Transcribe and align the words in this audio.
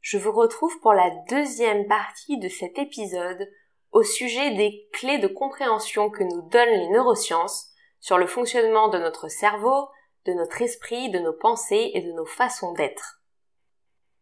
Je 0.00 0.16
vous 0.16 0.32
retrouve 0.32 0.78
pour 0.80 0.94
la 0.94 1.10
deuxième 1.28 1.86
partie 1.86 2.38
de 2.38 2.48
cet 2.48 2.78
épisode 2.78 3.50
au 3.92 4.02
sujet 4.02 4.54
des 4.54 4.88
clés 4.94 5.18
de 5.18 5.26
compréhension 5.26 6.08
que 6.08 6.24
nous 6.24 6.42
donnent 6.48 6.68
les 6.68 6.88
neurosciences 6.88 7.68
sur 8.00 8.16
le 8.16 8.26
fonctionnement 8.26 8.88
de 8.88 8.98
notre 8.98 9.28
cerveau, 9.28 9.88
de 10.24 10.32
notre 10.32 10.62
esprit, 10.62 11.10
de 11.10 11.18
nos 11.18 11.34
pensées 11.34 11.90
et 11.92 12.00
de 12.00 12.12
nos 12.12 12.24
façons 12.24 12.72
d'être. 12.72 13.20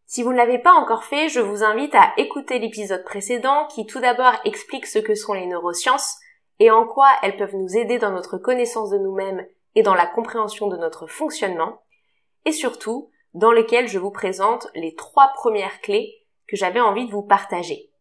Si 0.05 0.21
vous 0.21 0.31
ne 0.31 0.37
l'avez 0.37 0.59
pas 0.59 0.73
encore 0.73 1.05
fait, 1.05 1.29
je 1.29 1.39
vous 1.39 1.63
invite 1.63 1.95
à 1.95 2.13
écouter 2.17 2.59
l'épisode 2.59 3.05
précédent 3.05 3.67
qui 3.67 3.85
tout 3.85 4.01
d'abord 4.01 4.33
explique 4.43 4.85
ce 4.85 4.99
que 4.99 5.15
sont 5.15 5.33
les 5.33 5.45
neurosciences 5.45 6.17
et 6.59 6.71
en 6.71 6.85
quoi 6.85 7.09
elles 7.21 7.37
peuvent 7.37 7.55
nous 7.55 7.77
aider 7.77 7.99
dans 7.99 8.11
notre 8.11 8.37
connaissance 8.37 8.89
de 8.89 8.97
nous-mêmes 8.97 9.47
et 9.75 9.83
dans 9.83 9.95
la 9.95 10.07
compréhension 10.07 10.67
de 10.67 10.75
notre 10.75 11.07
fonctionnement, 11.07 11.83
et 12.43 12.51
surtout 12.51 13.11
dans 13.33 13.51
lequel 13.51 13.87
je 13.87 13.99
vous 13.99 14.11
présente 14.11 14.67
les 14.75 14.95
trois 14.95 15.29
premières 15.35 15.81
clés 15.81 16.25
que 16.47 16.55
j'avais 16.55 16.79
envie 16.79 17.05
de 17.05 17.11
vous 17.11 17.23
partager. 17.23 17.91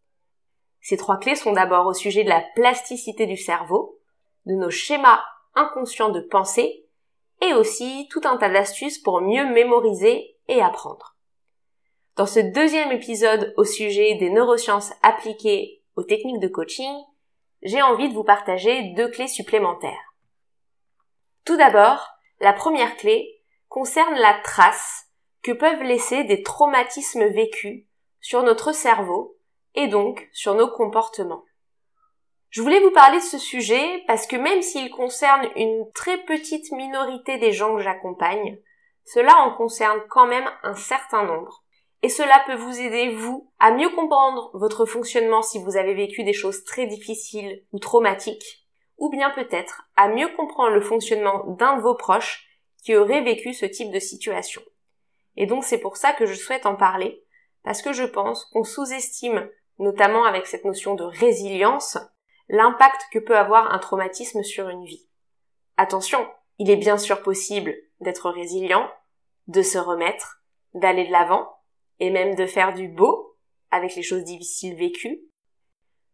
Ces 0.81 0.97
trois 0.97 1.19
clés 1.19 1.37
sont 1.37 1.53
d'abord 1.53 1.87
au 1.87 1.95
sujet 1.95 2.25
de 2.25 2.29
la 2.29 2.43
plasticité 2.55 3.27
du 3.27 3.37
cerveau, 3.37 3.99
de 4.47 4.55
nos 4.55 4.71
schémas 4.71 5.23
inconscients 5.55 6.11
de 6.11 6.21
pensée, 6.21 6.87
et 7.41 7.53
aussi 7.55 8.09
tout 8.11 8.23
un 8.25 8.37
tas 8.37 8.49
d'astuces 8.49 8.99
pour 8.99 9.21
mieux 9.21 9.47
mémoriser 9.53 10.37
et 10.49 10.61
apprendre. 10.61 11.17
Dans 12.17 12.27
ce 12.27 12.41
deuxième 12.41 12.91
épisode 12.91 13.55
au 13.57 13.65
sujet 13.65 14.17
des 14.17 14.31
neurosciences 14.31 14.93
appliquées 15.03 15.85
aux 15.95 16.03
techniques 16.03 16.41
de 16.41 16.49
coaching, 16.49 16.93
j'ai 17.63 17.83
envie 17.83 18.09
de 18.09 18.15
vous 18.15 18.25
partager 18.25 18.95
deux 18.97 19.09
clés 19.09 19.29
supplémentaires. 19.29 20.15
Tout 21.45 21.57
d'abord, 21.57 22.09
la 22.41 22.53
première 22.53 22.97
clé 22.97 23.43
concerne 23.69 24.15
la 24.15 24.35
trace 24.43 25.08
que 25.43 25.53
peuvent 25.53 25.83
laisser 25.83 26.25
des 26.25 26.43
traumatismes 26.43 27.27
vécus 27.29 27.85
sur 28.21 28.43
notre 28.43 28.73
cerveau 28.73 29.37
et 29.75 29.89
donc 29.89 30.29
sur 30.33 30.55
nos 30.55 30.69
comportements. 30.69 31.45
Je 32.51 32.63
voulais 32.63 32.81
vous 32.81 32.91
parler 32.91 33.19
de 33.19 33.23
ce 33.23 33.39
sujet 33.39 34.03
parce 34.07 34.27
que 34.27 34.37
même 34.37 34.63
s'il 34.63 34.91
concerne 34.91 35.49
une 35.57 35.91
très 35.93 36.19
petite 36.25 36.73
minorité 36.73 37.39
des 37.39 37.53
gens 37.53 37.77
que 37.77 37.83
j'accompagne, 37.83 38.59
cela 39.05 39.37
en 39.37 39.55
concerne 39.55 40.01
quand 40.09 40.27
même 40.27 40.49
un 40.63 40.75
certain 40.75 41.25
nombre. 41.25 41.63
Et 42.03 42.09
cela 42.09 42.43
peut 42.47 42.55
vous 42.55 42.81
aider, 42.81 43.15
vous, 43.15 43.51
à 43.59 43.73
mieux 43.73 43.91
comprendre 43.91 44.51
votre 44.55 44.87
fonctionnement 44.87 45.43
si 45.43 45.59
vous 45.59 45.77
avez 45.77 45.95
vécu 45.95 46.25
des 46.25 46.33
choses 46.33 46.65
très 46.65 46.87
difficiles 46.87 47.65
ou 47.73 47.79
traumatiques, 47.79 48.67
ou 48.99 49.11
bien 49.11 49.31
peut-être 49.31 49.83
à 49.97 50.09
mieux 50.09 50.29
comprendre 50.29 50.75
le 50.75 50.81
fonctionnement 50.81 51.45
d'un 51.59 51.77
de 51.77 51.83
vos 51.83 51.97
proches 51.97 52.47
qui 52.85 52.97
aurait 52.97 53.23
vécu 53.23 53.53
ce 53.53 53.67
type 53.67 53.91
de 53.91 53.99
situation. 53.99 54.63
Et 55.41 55.47
donc 55.47 55.65
c'est 55.65 55.79
pour 55.79 55.97
ça 55.97 56.13
que 56.13 56.27
je 56.27 56.35
souhaite 56.35 56.67
en 56.67 56.75
parler, 56.75 57.25
parce 57.63 57.81
que 57.81 57.93
je 57.93 58.03
pense 58.03 58.45
qu'on 58.47 58.65
sous-estime, 58.65 59.49
notamment 59.79 60.25
avec 60.25 60.49
cette 60.49 60.65
notion 60.65 60.97
de 60.97 61.05
résilience, 61.05 61.97
l'impact 62.49 63.03
que 63.13 63.21
peut 63.21 63.39
avoir 63.39 63.73
un 63.73 63.79
traumatisme 63.79 64.43
sur 64.43 64.69
une 64.69 64.85
vie. 64.85 65.09
Attention, 65.77 66.29
il 66.59 66.71
est 66.71 66.77
bien 66.77 66.99
sûr 66.99 67.23
possible 67.23 67.73
d'être 68.01 68.31
résilient, 68.31 68.91
de 69.47 69.63
se 69.63 69.79
remettre, 69.79 70.43
d'aller 70.75 71.07
de 71.07 71.13
l'avant, 71.13 71.49
et 72.01 72.11
même 72.11 72.35
de 72.35 72.47
faire 72.47 72.75
du 72.75 72.89
beau 72.89 73.37
avec 73.71 73.95
les 73.95 74.03
choses 74.03 74.25
difficiles 74.25 74.75
vécues. 74.75 75.23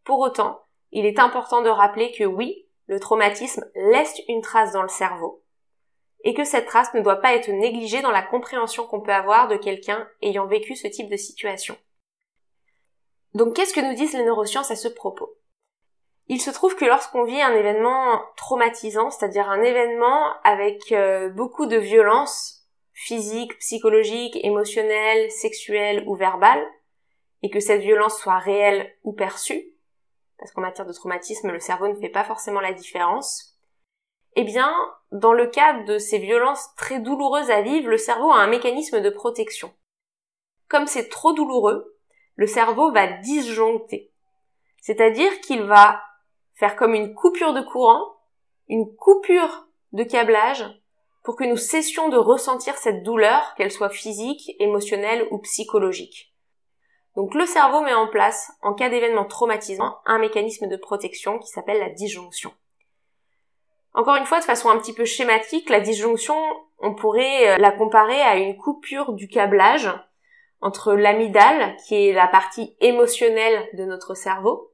Pour 0.04 0.18
autant, 0.18 0.60
il 0.92 1.06
est 1.06 1.18
important 1.18 1.62
de 1.62 1.70
rappeler 1.70 2.12
que 2.12 2.24
oui, 2.24 2.68
le 2.88 3.00
traumatisme 3.00 3.64
laisse 3.74 4.20
une 4.28 4.42
trace 4.42 4.72
dans 4.72 4.82
le 4.82 4.88
cerveau, 4.88 5.43
et 6.24 6.34
que 6.34 6.44
cette 6.44 6.66
trace 6.66 6.92
ne 6.94 7.00
doit 7.00 7.20
pas 7.20 7.34
être 7.34 7.50
négligée 7.50 8.00
dans 8.02 8.10
la 8.10 8.22
compréhension 8.22 8.86
qu'on 8.86 9.02
peut 9.02 9.12
avoir 9.12 9.46
de 9.46 9.56
quelqu'un 9.56 10.08
ayant 10.22 10.46
vécu 10.46 10.74
ce 10.74 10.88
type 10.88 11.10
de 11.10 11.16
situation. 11.16 11.76
Donc 13.34 13.54
qu'est-ce 13.54 13.74
que 13.74 13.80
nous 13.80 13.94
disent 13.94 14.14
les 14.14 14.24
neurosciences 14.24 14.70
à 14.70 14.76
ce 14.76 14.88
propos? 14.88 15.36
Il 16.28 16.40
se 16.40 16.50
trouve 16.50 16.74
que 16.76 16.86
lorsqu'on 16.86 17.24
vit 17.24 17.42
un 17.42 17.54
événement 17.54 18.22
traumatisant, 18.36 19.10
c'est-à-dire 19.10 19.50
un 19.50 19.62
événement 19.62 20.32
avec 20.42 20.92
euh, 20.92 21.28
beaucoup 21.28 21.66
de 21.66 21.76
violence 21.76 22.62
physique, 22.94 23.58
psychologique, 23.58 24.38
émotionnelle, 24.42 25.30
sexuelle 25.30 26.04
ou 26.06 26.14
verbale, 26.14 26.64
et 27.42 27.50
que 27.50 27.60
cette 27.60 27.82
violence 27.82 28.16
soit 28.16 28.38
réelle 28.38 28.96
ou 29.02 29.12
perçue, 29.12 29.74
parce 30.38 30.52
qu'en 30.52 30.62
matière 30.62 30.86
de 30.86 30.92
traumatisme, 30.94 31.50
le 31.50 31.60
cerveau 31.60 31.88
ne 31.88 31.94
fait 31.94 32.08
pas 32.08 32.24
forcément 32.24 32.60
la 32.60 32.72
différence, 32.72 33.53
eh 34.36 34.44
bien, 34.44 34.74
dans 35.12 35.32
le 35.32 35.46
cas 35.46 35.84
de 35.84 35.98
ces 35.98 36.18
violences 36.18 36.74
très 36.76 36.98
douloureuses 36.98 37.50
à 37.50 37.62
vivre, 37.62 37.88
le 37.88 37.98
cerveau 37.98 38.30
a 38.30 38.38
un 38.38 38.46
mécanisme 38.46 39.00
de 39.00 39.10
protection. 39.10 39.72
Comme 40.68 40.86
c'est 40.86 41.08
trop 41.08 41.32
douloureux, 41.32 41.96
le 42.36 42.46
cerveau 42.46 42.90
va 42.92 43.06
disjoncter. 43.06 44.12
C'est-à-dire 44.80 45.40
qu'il 45.40 45.62
va 45.62 46.02
faire 46.54 46.76
comme 46.76 46.94
une 46.94 47.14
coupure 47.14 47.52
de 47.52 47.60
courant, 47.60 48.16
une 48.68 48.94
coupure 48.96 49.66
de 49.92 50.02
câblage, 50.02 50.64
pour 51.22 51.36
que 51.36 51.44
nous 51.44 51.56
cessions 51.56 52.08
de 52.10 52.18
ressentir 52.18 52.76
cette 52.76 53.02
douleur, 53.02 53.54
qu'elle 53.56 53.72
soit 53.72 53.88
physique, 53.88 54.54
émotionnelle 54.58 55.26
ou 55.30 55.38
psychologique. 55.38 56.34
Donc 57.16 57.34
le 57.34 57.46
cerveau 57.46 57.80
met 57.80 57.94
en 57.94 58.08
place, 58.08 58.52
en 58.62 58.74
cas 58.74 58.90
d'événement 58.90 59.24
traumatisant, 59.24 59.98
un 60.04 60.18
mécanisme 60.18 60.68
de 60.68 60.76
protection 60.76 61.38
qui 61.38 61.48
s'appelle 61.48 61.78
la 61.78 61.90
disjonction. 61.90 62.52
Encore 63.94 64.16
une 64.16 64.26
fois, 64.26 64.40
de 64.40 64.44
façon 64.44 64.70
un 64.70 64.78
petit 64.78 64.92
peu 64.92 65.04
schématique, 65.04 65.70
la 65.70 65.80
disjonction, 65.80 66.36
on 66.78 66.94
pourrait 66.94 67.50
euh, 67.50 67.56
la 67.58 67.70
comparer 67.70 68.20
à 68.20 68.36
une 68.36 68.56
coupure 68.56 69.12
du 69.12 69.28
câblage 69.28 69.88
entre 70.60 70.94
l'amygdale, 70.94 71.76
qui 71.86 71.94
est 71.94 72.12
la 72.12 72.26
partie 72.26 72.76
émotionnelle 72.80 73.68
de 73.74 73.84
notre 73.84 74.14
cerveau, 74.14 74.72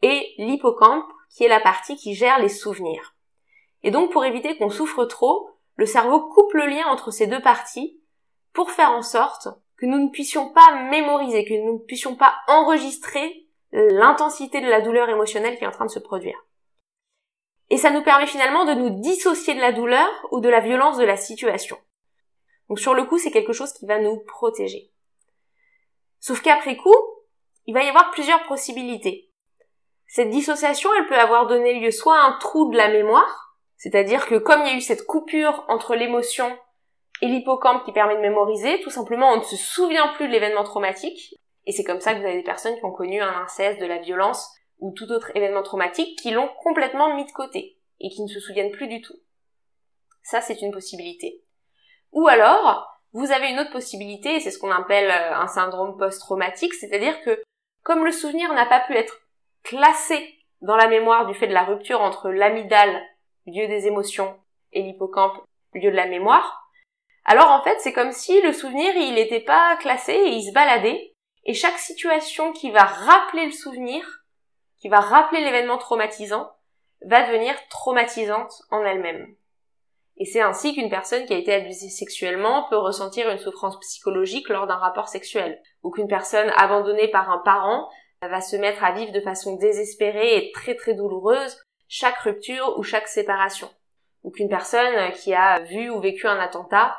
et 0.00 0.34
l'hippocampe, 0.38 1.10
qui 1.30 1.44
est 1.44 1.48
la 1.48 1.60
partie 1.60 1.96
qui 1.96 2.14
gère 2.14 2.38
les 2.38 2.48
souvenirs. 2.48 3.14
Et 3.82 3.90
donc, 3.90 4.10
pour 4.10 4.24
éviter 4.24 4.56
qu'on 4.56 4.70
souffre 4.70 5.04
trop, 5.04 5.50
le 5.76 5.86
cerveau 5.86 6.20
coupe 6.28 6.54
le 6.54 6.66
lien 6.66 6.86
entre 6.86 7.10
ces 7.10 7.26
deux 7.26 7.40
parties 7.40 8.00
pour 8.52 8.70
faire 8.70 8.92
en 8.92 9.02
sorte 9.02 9.48
que 9.76 9.86
nous 9.86 9.98
ne 9.98 10.10
puissions 10.10 10.50
pas 10.50 10.82
mémoriser, 10.90 11.44
que 11.44 11.54
nous 11.54 11.74
ne 11.74 11.84
puissions 11.84 12.14
pas 12.14 12.34
enregistrer 12.46 13.46
l'intensité 13.72 14.60
de 14.60 14.68
la 14.68 14.80
douleur 14.80 15.08
émotionnelle 15.08 15.58
qui 15.58 15.64
est 15.64 15.66
en 15.66 15.72
train 15.72 15.86
de 15.86 15.90
se 15.90 15.98
produire. 15.98 16.44
Et 17.72 17.78
ça 17.78 17.90
nous 17.90 18.02
permet 18.02 18.26
finalement 18.26 18.66
de 18.66 18.74
nous 18.74 19.00
dissocier 19.00 19.54
de 19.54 19.60
la 19.60 19.72
douleur 19.72 20.06
ou 20.30 20.40
de 20.40 20.48
la 20.50 20.60
violence 20.60 20.98
de 20.98 21.06
la 21.06 21.16
situation. 21.16 21.78
Donc 22.68 22.78
sur 22.78 22.92
le 22.92 23.04
coup, 23.04 23.16
c'est 23.16 23.30
quelque 23.30 23.54
chose 23.54 23.72
qui 23.72 23.86
va 23.86 23.98
nous 23.98 24.18
protéger. 24.24 24.92
Sauf 26.20 26.42
qu'après 26.42 26.76
coup, 26.76 26.94
il 27.64 27.72
va 27.72 27.82
y 27.82 27.88
avoir 27.88 28.10
plusieurs 28.10 28.42
possibilités. 28.42 29.30
Cette 30.06 30.28
dissociation, 30.28 30.90
elle 30.98 31.06
peut 31.06 31.18
avoir 31.18 31.46
donné 31.46 31.80
lieu 31.80 31.90
soit 31.90 32.18
à 32.18 32.26
un 32.26 32.38
trou 32.40 32.70
de 32.70 32.76
la 32.76 32.88
mémoire, 32.88 33.56
c'est-à-dire 33.78 34.26
que 34.26 34.34
comme 34.34 34.60
il 34.60 34.66
y 34.66 34.74
a 34.74 34.76
eu 34.76 34.82
cette 34.82 35.06
coupure 35.06 35.64
entre 35.68 35.94
l'émotion 35.94 36.54
et 37.22 37.26
l'hippocampe 37.26 37.86
qui 37.86 37.92
permet 37.92 38.16
de 38.16 38.20
mémoriser, 38.20 38.82
tout 38.82 38.90
simplement 38.90 39.32
on 39.32 39.38
ne 39.38 39.44
se 39.44 39.56
souvient 39.56 40.08
plus 40.08 40.26
de 40.26 40.32
l'événement 40.32 40.64
traumatique, 40.64 41.40
et 41.64 41.72
c'est 41.72 41.84
comme 41.84 42.02
ça 42.02 42.12
que 42.12 42.18
vous 42.18 42.26
avez 42.26 42.36
des 42.36 42.42
personnes 42.42 42.76
qui 42.76 42.84
ont 42.84 42.92
connu 42.92 43.22
un 43.22 43.42
inceste, 43.42 43.80
de 43.80 43.86
la 43.86 43.96
violence, 43.96 44.52
ou 44.82 44.92
tout 44.92 45.10
autre 45.12 45.30
événement 45.36 45.62
traumatique 45.62 46.18
qui 46.18 46.32
l'ont 46.32 46.50
complètement 46.62 47.14
mis 47.14 47.24
de 47.24 47.30
côté 47.30 47.78
et 48.00 48.10
qui 48.10 48.22
ne 48.22 48.28
se 48.28 48.40
souviennent 48.40 48.72
plus 48.72 48.88
du 48.88 49.00
tout. 49.00 49.16
Ça, 50.22 50.40
c'est 50.40 50.60
une 50.60 50.72
possibilité. 50.72 51.40
Ou 52.10 52.26
alors, 52.26 53.00
vous 53.12 53.30
avez 53.30 53.50
une 53.50 53.60
autre 53.60 53.70
possibilité, 53.70 54.34
et 54.34 54.40
c'est 54.40 54.50
ce 54.50 54.58
qu'on 54.58 54.72
appelle 54.72 55.10
euh, 55.10 55.36
un 55.36 55.46
syndrome 55.46 55.96
post-traumatique, 55.96 56.74
c'est-à-dire 56.74 57.20
que 57.22 57.40
comme 57.84 58.04
le 58.04 58.10
souvenir 58.10 58.52
n'a 58.54 58.66
pas 58.66 58.80
pu 58.80 58.94
être 58.94 59.20
classé 59.62 60.36
dans 60.62 60.76
la 60.76 60.88
mémoire 60.88 61.26
du 61.26 61.34
fait 61.34 61.46
de 61.46 61.54
la 61.54 61.64
rupture 61.64 62.00
entre 62.00 62.30
l'amygdale, 62.30 63.02
lieu 63.46 63.68
des 63.68 63.86
émotions, 63.86 64.36
et 64.72 64.82
l'hippocampe, 64.82 65.44
lieu 65.74 65.90
de 65.90 65.96
la 65.96 66.06
mémoire, 66.06 66.70
alors 67.24 67.50
en 67.50 67.62
fait 67.62 67.78
c'est 67.78 67.92
comme 67.92 68.12
si 68.12 68.40
le 68.40 68.52
souvenir 68.52 68.96
il 68.96 69.14
n'était 69.14 69.40
pas 69.40 69.76
classé 69.76 70.12
et 70.12 70.30
il 70.30 70.42
se 70.42 70.52
baladait, 70.52 71.14
et 71.44 71.54
chaque 71.54 71.78
situation 71.78 72.52
qui 72.52 72.70
va 72.70 72.84
rappeler 72.84 73.46
le 73.46 73.52
souvenir 73.52 74.21
qui 74.82 74.88
va 74.88 74.98
rappeler 74.98 75.44
l'événement 75.44 75.78
traumatisant, 75.78 76.50
va 77.06 77.24
devenir 77.24 77.54
traumatisante 77.68 78.52
en 78.70 78.84
elle-même. 78.84 79.32
Et 80.16 80.24
c'est 80.24 80.40
ainsi 80.40 80.74
qu'une 80.74 80.90
personne 80.90 81.24
qui 81.24 81.32
a 81.32 81.38
été 81.38 81.54
abusée 81.54 81.88
sexuellement 81.88 82.66
peut 82.68 82.76
ressentir 82.76 83.30
une 83.30 83.38
souffrance 83.38 83.78
psychologique 83.78 84.48
lors 84.48 84.66
d'un 84.66 84.76
rapport 84.76 85.08
sexuel, 85.08 85.62
ou 85.84 85.90
qu'une 85.90 86.08
personne 86.08 86.50
abandonnée 86.56 87.06
par 87.08 87.30
un 87.30 87.38
parent 87.38 87.88
va 88.22 88.40
se 88.40 88.56
mettre 88.56 88.82
à 88.82 88.90
vivre 88.90 89.12
de 89.12 89.20
façon 89.20 89.54
désespérée 89.54 90.36
et 90.36 90.52
très 90.52 90.74
très 90.74 90.94
douloureuse 90.94 91.62
chaque 91.86 92.18
rupture 92.18 92.74
ou 92.76 92.82
chaque 92.82 93.08
séparation. 93.08 93.70
Ou 94.24 94.32
qu'une 94.32 94.48
personne 94.48 95.12
qui 95.12 95.32
a 95.32 95.60
vu 95.60 95.90
ou 95.90 96.00
vécu 96.00 96.26
un 96.26 96.40
attentat 96.40 96.96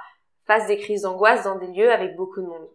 fasse 0.47 0.68
des 0.68 0.77
crises 0.77 1.01
d'angoisse 1.01 1.44
dans 1.44 1.57
des 1.57 1.68
lieux 1.68 1.91
avec 1.91 2.15
beaucoup 2.15 2.41
de 2.41 2.47
monde. 2.47 2.69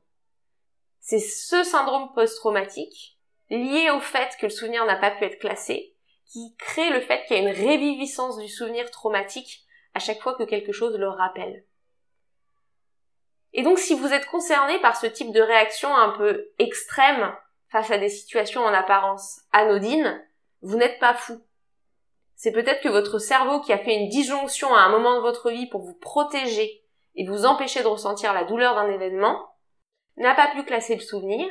C'est 1.00 1.18
ce 1.18 1.62
syndrome 1.64 2.12
post-traumatique, 2.14 3.17
lié 3.50 3.90
au 3.90 4.00
fait 4.00 4.36
que 4.38 4.46
le 4.46 4.50
souvenir 4.50 4.84
n'a 4.84 4.96
pas 4.96 5.10
pu 5.10 5.24
être 5.24 5.38
classé, 5.38 5.94
qui 6.26 6.54
crée 6.58 6.90
le 6.90 7.00
fait 7.00 7.24
qu'il 7.24 7.36
y 7.36 7.40
a 7.40 7.42
une 7.42 7.56
réviviscence 7.56 8.38
du 8.38 8.48
souvenir 8.48 8.90
traumatique 8.90 9.64
à 9.94 9.98
chaque 9.98 10.20
fois 10.20 10.34
que 10.34 10.44
quelque 10.44 10.72
chose 10.72 10.96
le 10.96 11.08
rappelle. 11.08 11.64
Et 13.54 13.62
donc 13.62 13.78
si 13.78 13.94
vous 13.94 14.12
êtes 14.12 14.26
concerné 14.26 14.78
par 14.80 14.96
ce 14.96 15.06
type 15.06 15.32
de 15.32 15.40
réaction 15.40 15.94
un 15.94 16.10
peu 16.10 16.50
extrême 16.58 17.34
face 17.70 17.90
à 17.90 17.98
des 17.98 18.10
situations 18.10 18.62
en 18.62 18.74
apparence 18.74 19.40
anodines, 19.52 20.22
vous 20.60 20.76
n'êtes 20.76 20.98
pas 20.98 21.14
fou. 21.14 21.42
C'est 22.34 22.52
peut-être 22.52 22.82
que 22.82 22.88
votre 22.88 23.18
cerveau 23.18 23.60
qui 23.60 23.72
a 23.72 23.78
fait 23.78 23.94
une 23.94 24.08
disjonction 24.08 24.74
à 24.74 24.80
un 24.80 24.90
moment 24.90 25.16
de 25.16 25.22
votre 25.22 25.50
vie 25.50 25.66
pour 25.66 25.82
vous 25.82 25.94
protéger 25.94 26.84
et 27.14 27.26
vous 27.26 27.46
empêcher 27.46 27.82
de 27.82 27.88
ressentir 27.88 28.32
la 28.32 28.44
douleur 28.44 28.76
d'un 28.76 28.90
événement, 28.90 29.48
n'a 30.16 30.34
pas 30.34 30.52
pu 30.52 30.62
classer 30.64 30.94
le 30.94 31.00
souvenir, 31.00 31.48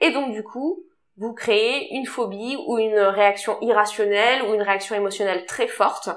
et 0.00 0.10
donc 0.10 0.32
du 0.32 0.42
coup, 0.42 0.84
vous 1.16 1.32
créez 1.32 1.94
une 1.94 2.06
phobie 2.06 2.56
ou 2.66 2.78
une 2.78 2.98
réaction 2.98 3.58
irrationnelle 3.60 4.42
ou 4.42 4.54
une 4.54 4.62
réaction 4.62 4.94
émotionnelle 4.94 5.46
très 5.46 5.66
forte 5.66 6.10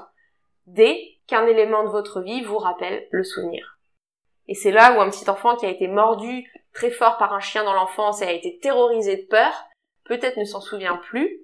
dès 0.66 1.18
qu'un 1.26 1.46
élément 1.46 1.84
de 1.84 1.88
votre 1.88 2.20
vie 2.20 2.42
vous 2.42 2.58
rappelle 2.58 3.06
le 3.10 3.24
souvenir. 3.24 3.78
Et 4.48 4.54
c'est 4.54 4.72
là 4.72 4.96
où 4.96 5.00
un 5.00 5.10
petit 5.10 5.28
enfant 5.30 5.56
qui 5.56 5.66
a 5.66 5.70
été 5.70 5.88
mordu 5.88 6.50
très 6.72 6.90
fort 6.90 7.18
par 7.18 7.32
un 7.32 7.40
chien 7.40 7.64
dans 7.64 7.72
l'enfance 7.72 8.20
et 8.20 8.26
a 8.26 8.32
été 8.32 8.58
terrorisé 8.58 9.16
de 9.16 9.26
peur, 9.26 9.52
peut-être 10.04 10.36
ne 10.36 10.44
s'en 10.44 10.60
souvient 10.60 10.96
plus, 10.96 11.40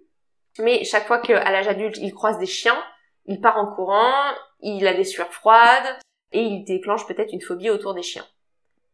mais 0.59 0.85
chaque 0.85 1.07
fois 1.07 1.19
qu'à 1.19 1.51
l'âge 1.51 1.69
adulte 1.69 1.99
il 1.99 2.13
croise 2.13 2.39
des 2.39 2.47
chiens, 2.47 2.83
il 3.27 3.41
part 3.41 3.59
en 3.59 3.75
courant, 3.75 4.33
il 4.61 4.87
a 4.87 4.95
des 4.95 5.05
sueurs 5.05 5.33
froides, 5.33 5.99
et 6.33 6.41
il 6.41 6.65
déclenche 6.65 7.07
peut-être 7.07 7.33
une 7.33 7.41
phobie 7.41 7.71
autour 7.71 7.95
des 7.95 8.03
chiens. 8.03 8.27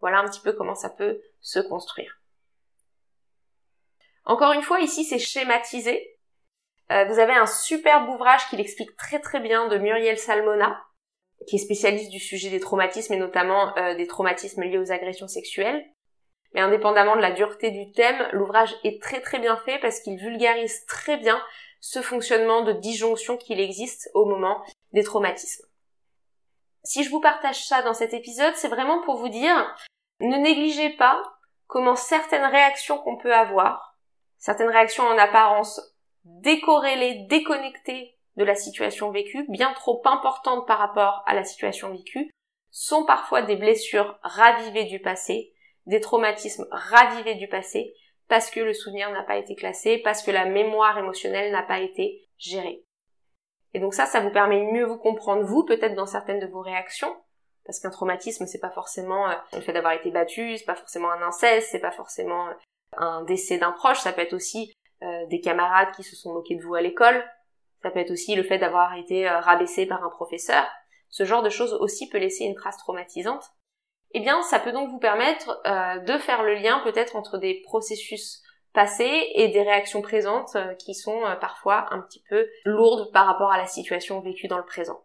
Voilà 0.00 0.20
un 0.20 0.28
petit 0.28 0.40
peu 0.40 0.52
comment 0.52 0.74
ça 0.74 0.90
peut 0.90 1.20
se 1.40 1.60
construire. 1.60 2.21
Encore 4.24 4.52
une 4.52 4.62
fois, 4.62 4.80
ici 4.80 5.04
c'est 5.04 5.18
schématisé. 5.18 6.16
Euh, 6.90 7.04
vous 7.04 7.18
avez 7.18 7.32
un 7.32 7.46
superbe 7.46 8.08
ouvrage 8.08 8.48
qui 8.48 8.56
l'explique 8.56 8.96
très 8.96 9.20
très 9.20 9.40
bien 9.40 9.68
de 9.68 9.78
Muriel 9.78 10.18
Salmona, 10.18 10.82
qui 11.46 11.56
est 11.56 11.60
spécialiste 11.60 12.10
du 12.10 12.20
sujet 12.20 12.50
des 12.50 12.60
traumatismes 12.60 13.14
et 13.14 13.18
notamment 13.18 13.76
euh, 13.76 13.94
des 13.94 14.06
traumatismes 14.06 14.62
liés 14.62 14.78
aux 14.78 14.92
agressions 14.92 15.28
sexuelles. 15.28 15.84
Mais 16.54 16.60
indépendamment 16.60 17.16
de 17.16 17.22
la 17.22 17.32
dureté 17.32 17.70
du 17.70 17.90
thème, 17.92 18.28
l'ouvrage 18.32 18.74
est 18.84 19.00
très 19.02 19.20
très 19.20 19.38
bien 19.38 19.56
fait 19.64 19.78
parce 19.78 20.00
qu'il 20.00 20.18
vulgarise 20.18 20.84
très 20.86 21.16
bien 21.16 21.42
ce 21.80 22.02
fonctionnement 22.02 22.62
de 22.62 22.72
disjonction 22.72 23.36
qu'il 23.36 23.58
existe 23.58 24.10
au 24.14 24.26
moment 24.26 24.62
des 24.92 25.02
traumatismes. 25.02 25.66
Si 26.84 27.04
je 27.04 27.10
vous 27.10 27.20
partage 27.20 27.64
ça 27.64 27.82
dans 27.82 27.94
cet 27.94 28.12
épisode, 28.12 28.54
c'est 28.54 28.68
vraiment 28.68 29.02
pour 29.02 29.16
vous 29.16 29.28
dire, 29.28 29.74
ne 30.20 30.36
négligez 30.36 30.90
pas 30.90 31.22
comment 31.66 31.96
certaines 31.96 32.44
réactions 32.44 32.98
qu'on 32.98 33.16
peut 33.16 33.34
avoir, 33.34 33.91
certaines 34.42 34.70
réactions 34.70 35.04
en 35.04 35.16
apparence 35.18 35.80
décorrélées, 36.24 37.26
déconnectées 37.28 38.18
de 38.36 38.44
la 38.44 38.56
situation 38.56 39.12
vécue, 39.12 39.46
bien 39.48 39.72
trop 39.72 40.02
importantes 40.04 40.66
par 40.66 40.78
rapport 40.78 41.22
à 41.26 41.34
la 41.34 41.44
situation 41.44 41.92
vécue, 41.92 42.28
sont 42.70 43.04
parfois 43.04 43.42
des 43.42 43.54
blessures 43.54 44.18
ravivées 44.22 44.86
du 44.86 44.98
passé, 44.98 45.52
des 45.86 46.00
traumatismes 46.00 46.66
ravivés 46.72 47.36
du 47.36 47.46
passé, 47.46 47.94
parce 48.26 48.50
que 48.50 48.58
le 48.58 48.72
souvenir 48.72 49.12
n'a 49.12 49.22
pas 49.22 49.36
été 49.36 49.54
classé, 49.54 49.98
parce 49.98 50.24
que 50.24 50.32
la 50.32 50.44
mémoire 50.44 50.98
émotionnelle 50.98 51.52
n'a 51.52 51.62
pas 51.62 51.78
été 51.78 52.28
gérée. 52.36 52.82
Et 53.74 53.78
donc 53.78 53.94
ça, 53.94 54.06
ça 54.06 54.20
vous 54.20 54.32
permet 54.32 54.58
de 54.58 54.72
mieux 54.72 54.84
vous 54.84 54.98
comprendre 54.98 55.44
vous, 55.44 55.64
peut-être 55.64 55.94
dans 55.94 56.06
certaines 56.06 56.40
de 56.40 56.46
vos 56.46 56.62
réactions, 56.62 57.14
parce 57.64 57.78
qu'un 57.78 57.90
traumatisme, 57.90 58.46
c'est 58.46 58.58
pas 58.58 58.70
forcément 58.70 59.30
euh, 59.30 59.34
le 59.52 59.60
fait 59.60 59.72
d'avoir 59.72 59.92
été 59.92 60.10
battu, 60.10 60.56
c'est 60.58 60.64
pas 60.64 60.74
forcément 60.74 61.12
un 61.12 61.22
inceste, 61.22 61.68
c'est 61.70 61.78
pas 61.78 61.92
forcément 61.92 62.48
euh, 62.48 62.54
un 62.96 63.22
décès 63.24 63.58
d'un 63.58 63.72
proche, 63.72 63.98
ça 63.98 64.12
peut 64.12 64.20
être 64.20 64.34
aussi 64.34 64.72
euh, 65.02 65.26
des 65.26 65.40
camarades 65.40 65.92
qui 65.94 66.02
se 66.02 66.16
sont 66.16 66.32
moqués 66.32 66.56
de 66.56 66.62
vous 66.62 66.74
à 66.74 66.80
l'école, 66.80 67.24
ça 67.82 67.90
peut 67.90 67.98
être 67.98 68.12
aussi 68.12 68.34
le 68.34 68.44
fait 68.44 68.58
d'avoir 68.58 68.94
été 68.94 69.28
rabaissé 69.28 69.86
par 69.86 70.04
un 70.04 70.10
professeur. 70.10 70.64
Ce 71.08 71.24
genre 71.24 71.42
de 71.42 71.50
choses 71.50 71.74
aussi 71.74 72.08
peut 72.08 72.18
laisser 72.18 72.44
une 72.44 72.54
trace 72.54 72.76
traumatisante. 72.76 73.44
Eh 74.12 74.20
bien, 74.20 74.40
ça 74.42 74.60
peut 74.60 74.70
donc 74.70 74.88
vous 74.90 75.00
permettre 75.00 75.60
de 75.64 76.18
faire 76.18 76.44
le 76.44 76.54
lien 76.54 76.80
peut-être 76.84 77.16
entre 77.16 77.38
des 77.38 77.60
processus 77.64 78.42
passé 78.72 79.30
et 79.34 79.48
des 79.48 79.62
réactions 79.62 80.02
présentes 80.02 80.56
euh, 80.56 80.74
qui 80.74 80.94
sont 80.94 81.24
euh, 81.24 81.36
parfois 81.36 81.92
un 81.92 82.00
petit 82.00 82.22
peu 82.28 82.48
lourdes 82.64 83.12
par 83.12 83.26
rapport 83.26 83.52
à 83.52 83.58
la 83.58 83.66
situation 83.66 84.20
vécue 84.20 84.48
dans 84.48 84.58
le 84.58 84.64
présent. 84.64 85.04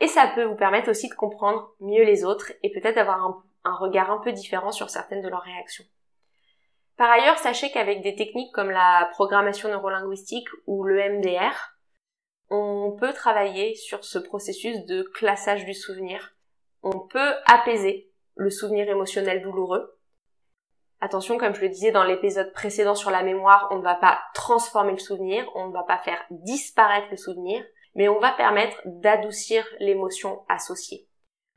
Et 0.00 0.08
ça 0.08 0.30
peut 0.34 0.44
vous 0.44 0.56
permettre 0.56 0.90
aussi 0.90 1.08
de 1.08 1.14
comprendre 1.14 1.74
mieux 1.80 2.04
les 2.04 2.24
autres 2.24 2.52
et 2.62 2.70
peut-être 2.70 2.96
d'avoir 2.96 3.44
un, 3.64 3.74
regard 3.74 4.10
un 4.10 4.18
peu 4.18 4.32
différent 4.32 4.72
sur 4.72 4.90
certaines 4.90 5.22
de 5.22 5.28
leurs 5.28 5.42
réactions. 5.42 5.84
Par 6.96 7.10
ailleurs, 7.10 7.38
sachez 7.38 7.70
qu'avec 7.70 8.02
des 8.02 8.14
techniques 8.14 8.54
comme 8.54 8.70
la 8.70 9.08
programmation 9.12 9.68
neurolinguistique 9.68 10.48
ou 10.66 10.84
le 10.84 11.18
MDR, 11.18 11.74
on 12.48 12.96
peut 12.98 13.12
travailler 13.12 13.74
sur 13.74 14.04
ce 14.04 14.18
processus 14.18 14.84
de 14.86 15.02
classage 15.02 15.64
du 15.64 15.74
souvenir. 15.74 16.36
On 16.82 17.00
peut 17.00 17.34
apaiser 17.46 18.10
le 18.34 18.50
souvenir 18.50 18.88
émotionnel 18.88 19.42
douloureux 19.42 19.96
Attention, 21.00 21.36
comme 21.36 21.54
je 21.54 21.60
le 21.60 21.68
disais 21.68 21.90
dans 21.90 22.04
l'épisode 22.04 22.52
précédent 22.54 22.94
sur 22.94 23.10
la 23.10 23.22
mémoire, 23.22 23.68
on 23.70 23.76
ne 23.76 23.82
va 23.82 23.96
pas 23.96 24.18
transformer 24.32 24.92
le 24.92 24.98
souvenir, 24.98 25.46
on 25.54 25.68
ne 25.68 25.72
va 25.72 25.82
pas 25.82 25.98
faire 25.98 26.24
disparaître 26.30 27.08
le 27.10 27.18
souvenir, 27.18 27.62
mais 27.94 28.08
on 28.08 28.18
va 28.18 28.32
permettre 28.32 28.80
d'adoucir 28.86 29.66
l'émotion 29.78 30.42
associée. 30.48 31.06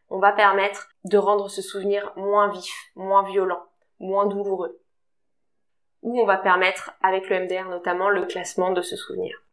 On 0.10 0.20
va 0.20 0.34
permettre 0.34 0.90
de 1.06 1.18
rendre 1.18 1.50
ce 1.50 1.62
souvenir 1.62 2.12
moins 2.18 2.50
vif, 2.50 2.74
moins 2.96 3.24
violent, 3.24 3.64
moins 4.00 4.26
douloureux. 4.26 4.82
Ou 6.02 6.22
on 6.22 6.26
va 6.26 6.38
permettre, 6.38 6.92
avec 7.02 7.30
le 7.30 7.46
MDR 7.46 7.70
notamment, 7.70 8.10
le 8.10 8.26
classement 8.26 8.72
de 8.72 8.82
ce 8.82 8.96
souvenir. 8.96 9.44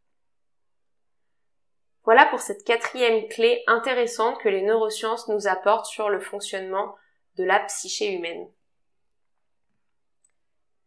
Voilà 2.05 2.25
pour 2.27 2.41
cette 2.41 2.65
quatrième 2.65 3.27
clé 3.27 3.65
intéressante 3.67 4.39
que 4.39 4.49
les 4.49 4.63
neurosciences 4.63 5.29
nous 5.29 5.49
apportent 5.49 5.87
sur 5.87 6.09
le 6.09 6.21
fonctionnement 6.21 6.95
de 7.37 7.45
la 7.45 7.59
psyché 7.61 8.13
humaine. 8.13 8.49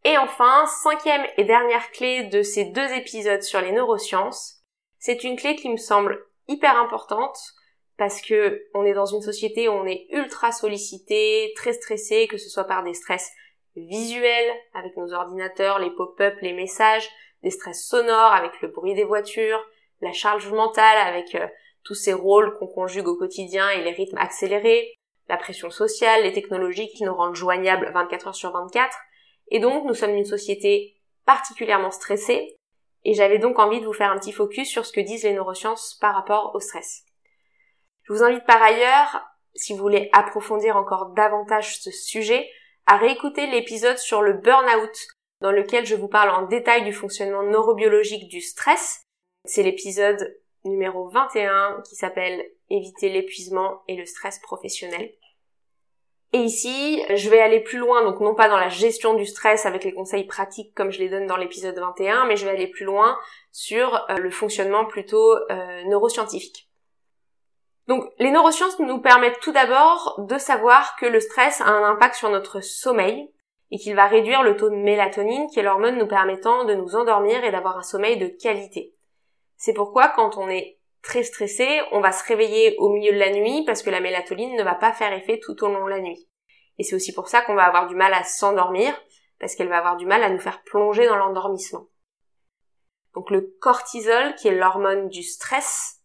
Et 0.05 0.17
enfin, 0.17 0.65
cinquième 0.65 1.25
et 1.37 1.43
dernière 1.43 1.91
clé 1.91 2.23
de 2.23 2.41
ces 2.41 2.65
deux 2.65 2.89
épisodes 2.93 3.43
sur 3.43 3.59
les 3.59 3.73
neurosciences, 3.73 4.63
c'est 4.97 5.25
une 5.25 5.35
clé 5.35 5.55
qui 5.57 5.69
me 5.69 5.77
semble 5.77 6.25
hyper 6.47 6.77
importante 6.77 7.37
parce 7.97 8.21
que 8.21 8.65
on 8.73 8.85
est 8.85 8.93
dans 8.93 9.05
une 9.05 9.21
société 9.21 9.67
où 9.67 9.73
on 9.73 9.85
est 9.85 10.07
ultra 10.11 10.53
sollicité, 10.53 11.51
très 11.57 11.73
stressé, 11.73 12.27
que 12.27 12.37
ce 12.37 12.49
soit 12.49 12.63
par 12.63 12.83
des 12.83 12.93
stress 12.93 13.29
visuels 13.87 14.51
avec 14.73 14.95
nos 14.97 15.13
ordinateurs, 15.13 15.79
les 15.79 15.91
pop-up, 15.91 16.35
les 16.41 16.53
messages, 16.53 17.09
des 17.43 17.51
stress 17.51 17.87
sonores 17.87 18.33
avec 18.33 18.59
le 18.61 18.67
bruit 18.69 18.93
des 18.93 19.03
voitures, 19.03 19.63
la 20.01 20.11
charge 20.11 20.51
mentale 20.51 20.97
avec 21.07 21.35
euh, 21.35 21.47
tous 21.83 21.95
ces 21.95 22.13
rôles 22.13 22.57
qu'on 22.57 22.67
conjugue 22.67 23.07
au 23.07 23.15
quotidien 23.15 23.69
et 23.69 23.81
les 23.83 23.91
rythmes 23.91 24.17
accélérés, 24.17 24.93
la 25.27 25.37
pression 25.37 25.69
sociale, 25.69 26.23
les 26.23 26.33
technologies 26.33 26.89
qui 26.89 27.03
nous 27.03 27.13
rendent 27.13 27.35
joignables 27.35 27.91
24 27.93 28.27
heures 28.27 28.35
sur 28.35 28.51
24, 28.51 28.97
et 29.51 29.59
donc, 29.59 29.85
nous 29.85 29.93
sommes 29.93 30.15
une 30.15 30.25
société 30.25 30.95
particulièrement 31.25 31.91
stressée, 31.91 32.55
et 33.03 33.13
j'avais 33.13 33.39
donc 33.39 33.59
envie 33.59 33.79
de 33.79 33.85
vous 33.85 33.93
faire 33.93 34.11
un 34.11 34.19
petit 34.19 34.31
focus 34.31 34.69
sur 34.69 34.85
ce 34.85 34.93
que 34.93 34.99
disent 34.99 35.23
les 35.23 35.33
neurosciences 35.33 35.97
par 35.99 36.13
rapport 36.13 36.53
au 36.53 36.59
stress. 36.59 37.03
Je 38.03 38.13
vous 38.13 38.23
invite 38.23 38.45
par 38.45 38.61
ailleurs, 38.61 39.21
si 39.55 39.73
vous 39.73 39.79
voulez 39.79 40.09
approfondir 40.13 40.75
encore 40.75 41.11
davantage 41.13 41.79
ce 41.79 41.91
sujet, 41.91 42.49
à 42.89 42.97
réécouter 42.97 43.45
l'épisode 43.45 43.99
sur 43.99 44.23
le 44.23 44.33
burn-out, 44.33 45.07
dans 45.41 45.51
lequel 45.51 45.85
je 45.85 45.93
vous 45.93 46.07
parle 46.07 46.31
en 46.31 46.47
détail 46.47 46.83
du 46.83 46.91
fonctionnement 46.91 47.43
neurobiologique 47.43 48.27
du 48.27 48.41
stress. 48.41 49.03
C'est 49.45 49.61
l'épisode 49.61 50.35
numéro 50.65 51.07
21 51.07 51.83
qui 51.87 51.95
s'appelle 51.95 52.43
Éviter 52.71 53.09
l'épuisement 53.09 53.83
et 53.87 53.95
le 53.95 54.07
stress 54.07 54.39
professionnel. 54.39 55.13
Et 56.33 56.39
ici, 56.39 57.03
je 57.13 57.29
vais 57.29 57.39
aller 57.39 57.59
plus 57.59 57.77
loin, 57.77 58.03
donc 58.03 58.21
non 58.21 58.33
pas 58.33 58.49
dans 58.49 58.57
la 58.57 58.69
gestion 58.69 59.13
du 59.13 59.27
stress 59.27 59.67
avec 59.67 59.83
les 59.83 59.93
conseils 59.93 60.25
pratiques 60.25 60.73
comme 60.73 60.89
je 60.89 60.97
les 60.97 61.09
donne 61.09 61.27
dans 61.27 61.37
l'épisode 61.37 61.77
21, 61.77 62.25
mais 62.25 62.37
je 62.37 62.45
vais 62.45 62.51
aller 62.51 62.67
plus 62.67 62.85
loin 62.85 63.19
sur 63.51 63.95
euh, 64.09 64.15
le 64.15 64.31
fonctionnement 64.31 64.85
plutôt 64.85 65.35
euh, 65.51 65.83
neuroscientifique. 65.85 66.68
Donc 67.89 68.05
les 68.19 68.29
neurosciences 68.29 68.77
nous 68.77 69.01
permettent 69.01 69.39
tout 69.39 69.51
d'abord 69.51 70.13
de 70.19 70.37
savoir 70.37 70.95
que 70.97 71.07
le 71.07 71.19
stress 71.19 71.59
a 71.59 71.65
un 71.65 71.89
impact 71.89 72.13
sur 72.13 72.29
notre 72.29 72.61
sommeil 72.61 73.33
et 73.71 73.79
qu'il 73.79 73.95
va 73.95 74.05
réduire 74.05 74.43
le 74.43 74.55
taux 74.55 74.69
de 74.69 74.75
mélatonine 74.75 75.47
qui 75.47 75.57
est 75.59 75.63
l'hormone 75.63 75.97
nous 75.97 76.07
permettant 76.07 76.65
de 76.65 76.75
nous 76.75 76.95
endormir 76.95 77.43
et 77.43 77.49
d'avoir 77.49 77.79
un 77.79 77.81
sommeil 77.83 78.17
de 78.17 78.27
qualité. 78.27 78.93
C'est 79.57 79.73
pourquoi 79.73 80.07
quand 80.09 80.37
on 80.37 80.47
est 80.49 80.77
très 81.01 81.23
stressé, 81.23 81.81
on 81.91 81.99
va 81.99 82.11
se 82.11 82.23
réveiller 82.25 82.75
au 82.77 82.89
milieu 82.89 83.11
de 83.11 83.17
la 83.17 83.31
nuit 83.31 83.63
parce 83.65 83.81
que 83.81 83.89
la 83.89 84.01
mélatonine 84.01 84.55
ne 84.55 84.63
va 84.63 84.75
pas 84.75 84.93
faire 84.93 85.11
effet 85.11 85.39
tout 85.39 85.63
au 85.63 85.67
long 85.67 85.85
de 85.85 85.89
la 85.89 85.99
nuit. 85.99 86.29
Et 86.77 86.83
c'est 86.83 86.95
aussi 86.95 87.11
pour 87.11 87.27
ça 87.27 87.41
qu'on 87.41 87.55
va 87.55 87.63
avoir 87.63 87.87
du 87.87 87.95
mal 87.95 88.13
à 88.13 88.23
s'endormir 88.23 88.93
parce 89.39 89.55
qu'elle 89.55 89.67
va 89.67 89.79
avoir 89.79 89.97
du 89.97 90.05
mal 90.05 90.21
à 90.21 90.29
nous 90.29 90.39
faire 90.39 90.61
plonger 90.61 91.07
dans 91.07 91.15
l'endormissement. 91.15 91.87
Donc 93.15 93.31
le 93.31 93.51
cortisol, 93.59 94.35
qui 94.35 94.47
est 94.47 94.55
l'hormone 94.55 95.09
du 95.09 95.23
stress, 95.23 95.98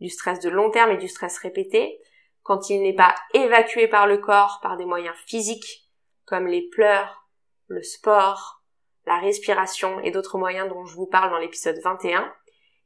du 0.00 0.08
stress 0.08 0.40
de 0.40 0.50
long 0.50 0.70
terme 0.70 0.92
et 0.92 0.96
du 0.96 1.08
stress 1.08 1.38
répété, 1.38 2.00
quand 2.42 2.70
il 2.70 2.82
n'est 2.82 2.94
pas 2.94 3.14
évacué 3.34 3.88
par 3.88 4.06
le 4.06 4.18
corps 4.18 4.60
par 4.62 4.76
des 4.76 4.86
moyens 4.86 5.16
physiques 5.26 5.88
comme 6.24 6.46
les 6.46 6.68
pleurs, 6.68 7.28
le 7.66 7.82
sport, 7.82 8.62
la 9.06 9.18
respiration 9.18 10.00
et 10.00 10.10
d'autres 10.10 10.38
moyens 10.38 10.68
dont 10.68 10.84
je 10.84 10.94
vous 10.94 11.06
parle 11.06 11.30
dans 11.30 11.38
l'épisode 11.38 11.78
21, 11.82 12.32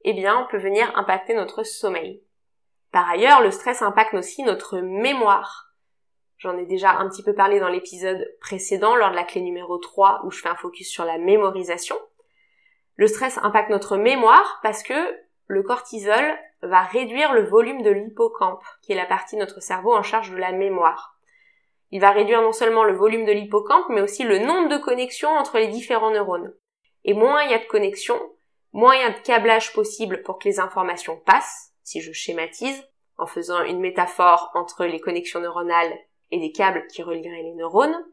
eh 0.04 0.12
bien, 0.14 0.38
on 0.38 0.50
peut 0.50 0.58
venir 0.58 0.90
impacter 0.96 1.34
notre 1.34 1.62
sommeil. 1.64 2.22
Par 2.90 3.08
ailleurs, 3.08 3.40
le 3.40 3.50
stress 3.50 3.82
impacte 3.82 4.14
aussi 4.14 4.42
notre 4.42 4.78
mémoire. 4.78 5.72
J'en 6.38 6.58
ai 6.58 6.66
déjà 6.66 6.90
un 6.92 7.08
petit 7.08 7.22
peu 7.22 7.34
parlé 7.34 7.60
dans 7.60 7.68
l'épisode 7.68 8.28
précédent 8.40 8.96
lors 8.96 9.10
de 9.10 9.16
la 9.16 9.24
clé 9.24 9.40
numéro 9.40 9.78
3 9.78 10.22
où 10.24 10.30
je 10.30 10.40
fais 10.40 10.48
un 10.48 10.56
focus 10.56 10.88
sur 10.88 11.04
la 11.04 11.18
mémorisation. 11.18 11.96
Le 12.96 13.06
stress 13.06 13.38
impacte 13.38 13.70
notre 13.70 13.96
mémoire 13.96 14.60
parce 14.62 14.82
que 14.82 14.92
le 15.46 15.62
cortisol 15.62 16.36
va 16.62 16.82
réduire 16.82 17.32
le 17.32 17.44
volume 17.44 17.82
de 17.82 17.90
l'hippocampe, 17.90 18.62
qui 18.82 18.92
est 18.92 18.96
la 18.96 19.06
partie 19.06 19.36
de 19.36 19.40
notre 19.40 19.60
cerveau 19.60 19.94
en 19.94 20.02
charge 20.02 20.30
de 20.30 20.36
la 20.36 20.52
mémoire. 20.52 21.18
Il 21.90 22.00
va 22.00 22.10
réduire 22.10 22.40
non 22.40 22.52
seulement 22.52 22.84
le 22.84 22.94
volume 22.94 23.26
de 23.26 23.32
l'hippocampe, 23.32 23.88
mais 23.90 24.00
aussi 24.00 24.24
le 24.24 24.38
nombre 24.38 24.68
de 24.68 24.78
connexions 24.78 25.30
entre 25.30 25.58
les 25.58 25.68
différents 25.68 26.10
neurones. 26.10 26.54
Et 27.04 27.14
moins 27.14 27.42
il 27.42 27.50
y 27.50 27.54
a 27.54 27.58
de 27.58 27.66
connexions, 27.66 28.20
moins 28.72 28.94
il 28.94 29.02
y 29.02 29.04
a 29.04 29.10
de 29.10 29.20
câblage 29.20 29.72
possible 29.74 30.22
pour 30.22 30.38
que 30.38 30.48
les 30.48 30.60
informations 30.60 31.16
passent, 31.16 31.74
si 31.82 32.00
je 32.00 32.12
schématise, 32.12 32.88
en 33.18 33.26
faisant 33.26 33.62
une 33.64 33.80
métaphore 33.80 34.50
entre 34.54 34.84
les 34.84 35.00
connexions 35.00 35.40
neuronales 35.40 35.96
et 36.30 36.38
des 36.38 36.52
câbles 36.52 36.86
qui 36.86 37.02
relieraient 37.02 37.42
les 37.42 37.54
neurones. 37.54 38.06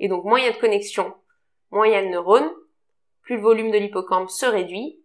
Et 0.00 0.08
donc 0.08 0.24
moins 0.24 0.38
il 0.38 0.44
y 0.44 0.48
a 0.48 0.52
de 0.52 0.60
connexions, 0.60 1.14
moins 1.70 1.86
il 1.86 1.92
y 1.92 1.96
a 1.96 2.02
de 2.02 2.08
neurones, 2.08 2.52
plus 3.22 3.36
le 3.36 3.42
volume 3.42 3.70
de 3.70 3.78
l'hippocampe 3.78 4.30
se 4.30 4.46
réduit, 4.46 5.02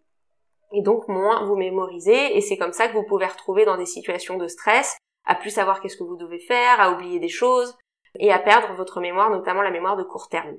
et 0.74 0.82
donc 0.82 1.08
moins 1.08 1.46
vous 1.46 1.56
mémorisez, 1.56 2.36
et 2.36 2.42
c'est 2.42 2.58
comme 2.58 2.74
ça 2.74 2.88
que 2.88 2.94
vous 2.94 3.06
pouvez 3.06 3.25
retrouver 3.25 3.65
dans 3.65 3.77
des 3.77 3.86
situations 3.86 4.38
de 4.38 4.48
stress, 4.48 4.98
à 5.25 5.36
plus 5.36 5.51
savoir 5.51 5.80
qu'est-ce 5.80 5.98
que 5.98 6.03
vous 6.03 6.18
devez 6.18 6.39
faire, 6.39 6.82
à 6.82 6.92
oublier 6.92 7.20
des 7.20 7.30
choses, 7.30 7.77
et 8.20 8.32
à 8.32 8.39
perdre 8.39 8.74
votre 8.75 9.00
mémoire, 9.00 9.30
notamment 9.30 9.62
la 9.62 9.72
mémoire 9.72 9.96
de 9.96 10.03
court 10.03 10.30
terme. 10.30 10.58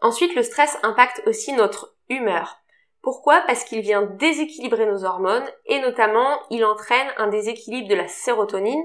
Ensuite, 0.00 0.34
le 0.34 0.42
stress 0.42 0.78
impacte 0.82 1.22
aussi 1.26 1.52
notre 1.52 1.96
humeur. 2.08 2.58
Pourquoi? 3.02 3.42
Parce 3.46 3.64
qu'il 3.64 3.80
vient 3.80 4.02
déséquilibrer 4.02 4.86
nos 4.86 5.04
hormones 5.04 5.48
et 5.66 5.80
notamment 5.80 6.40
il 6.50 6.64
entraîne 6.64 7.08
un 7.16 7.28
déséquilibre 7.28 7.88
de 7.88 7.94
la 7.94 8.08
sérotonine 8.08 8.82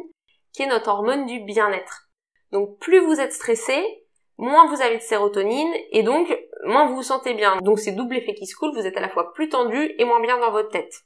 qui 0.53 0.63
est 0.63 0.67
notre 0.67 0.89
hormone 0.89 1.25
du 1.25 1.39
bien-être. 1.41 2.09
Donc 2.51 2.79
plus 2.79 2.99
vous 2.99 3.19
êtes 3.19 3.33
stressé, 3.33 4.05
moins 4.37 4.67
vous 4.67 4.81
avez 4.81 4.97
de 4.97 5.01
sérotonine 5.01 5.73
et 5.91 6.03
donc 6.03 6.27
moins 6.65 6.87
vous 6.87 6.95
vous 6.95 7.03
sentez 7.03 7.33
bien. 7.33 7.57
Donc 7.61 7.79
c'est 7.79 7.91
double 7.91 8.17
effet 8.17 8.33
qui 8.33 8.45
se 8.45 8.55
coule, 8.55 8.73
vous 8.73 8.85
êtes 8.85 8.97
à 8.97 9.01
la 9.01 9.09
fois 9.09 9.33
plus 9.33 9.49
tendu 9.49 9.93
et 9.97 10.05
moins 10.05 10.21
bien 10.21 10.37
dans 10.37 10.51
votre 10.51 10.69
tête. 10.69 11.03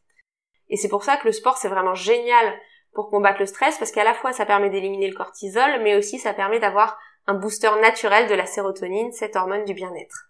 Et 0.70 0.78
c'est 0.78 0.90
pour 0.90 1.04
ça 1.04 1.18
que 1.18 1.28
le 1.28 1.32
sport 1.32 1.58
c'est 1.58 1.70
vraiment 1.70 1.96
génial 1.96 2.54
pour 2.94 3.10
combattre 3.10 3.40
le 3.40 3.46
stress 3.46 3.78
parce 3.78 3.92
qu'à 3.92 4.04
la 4.04 4.14
fois 4.14 4.34
ça 4.34 4.46
permet 4.46 4.70
d'éliminer 4.70 5.08
le 5.08 5.16
cortisol 5.16 5.82
mais 5.82 5.96
aussi 5.96 6.20
ça 6.20 6.34
permet 6.34 6.60
d'avoir 6.60 6.98
un 7.28 7.36
booster 7.36 7.72
naturel 7.82 8.28
de 8.28 8.36
la 8.36 8.46
sérotonine, 8.46 9.12
cette 9.14 9.36
hormone 9.36 9.66
du 9.66 9.74
bien-être. 9.74 10.30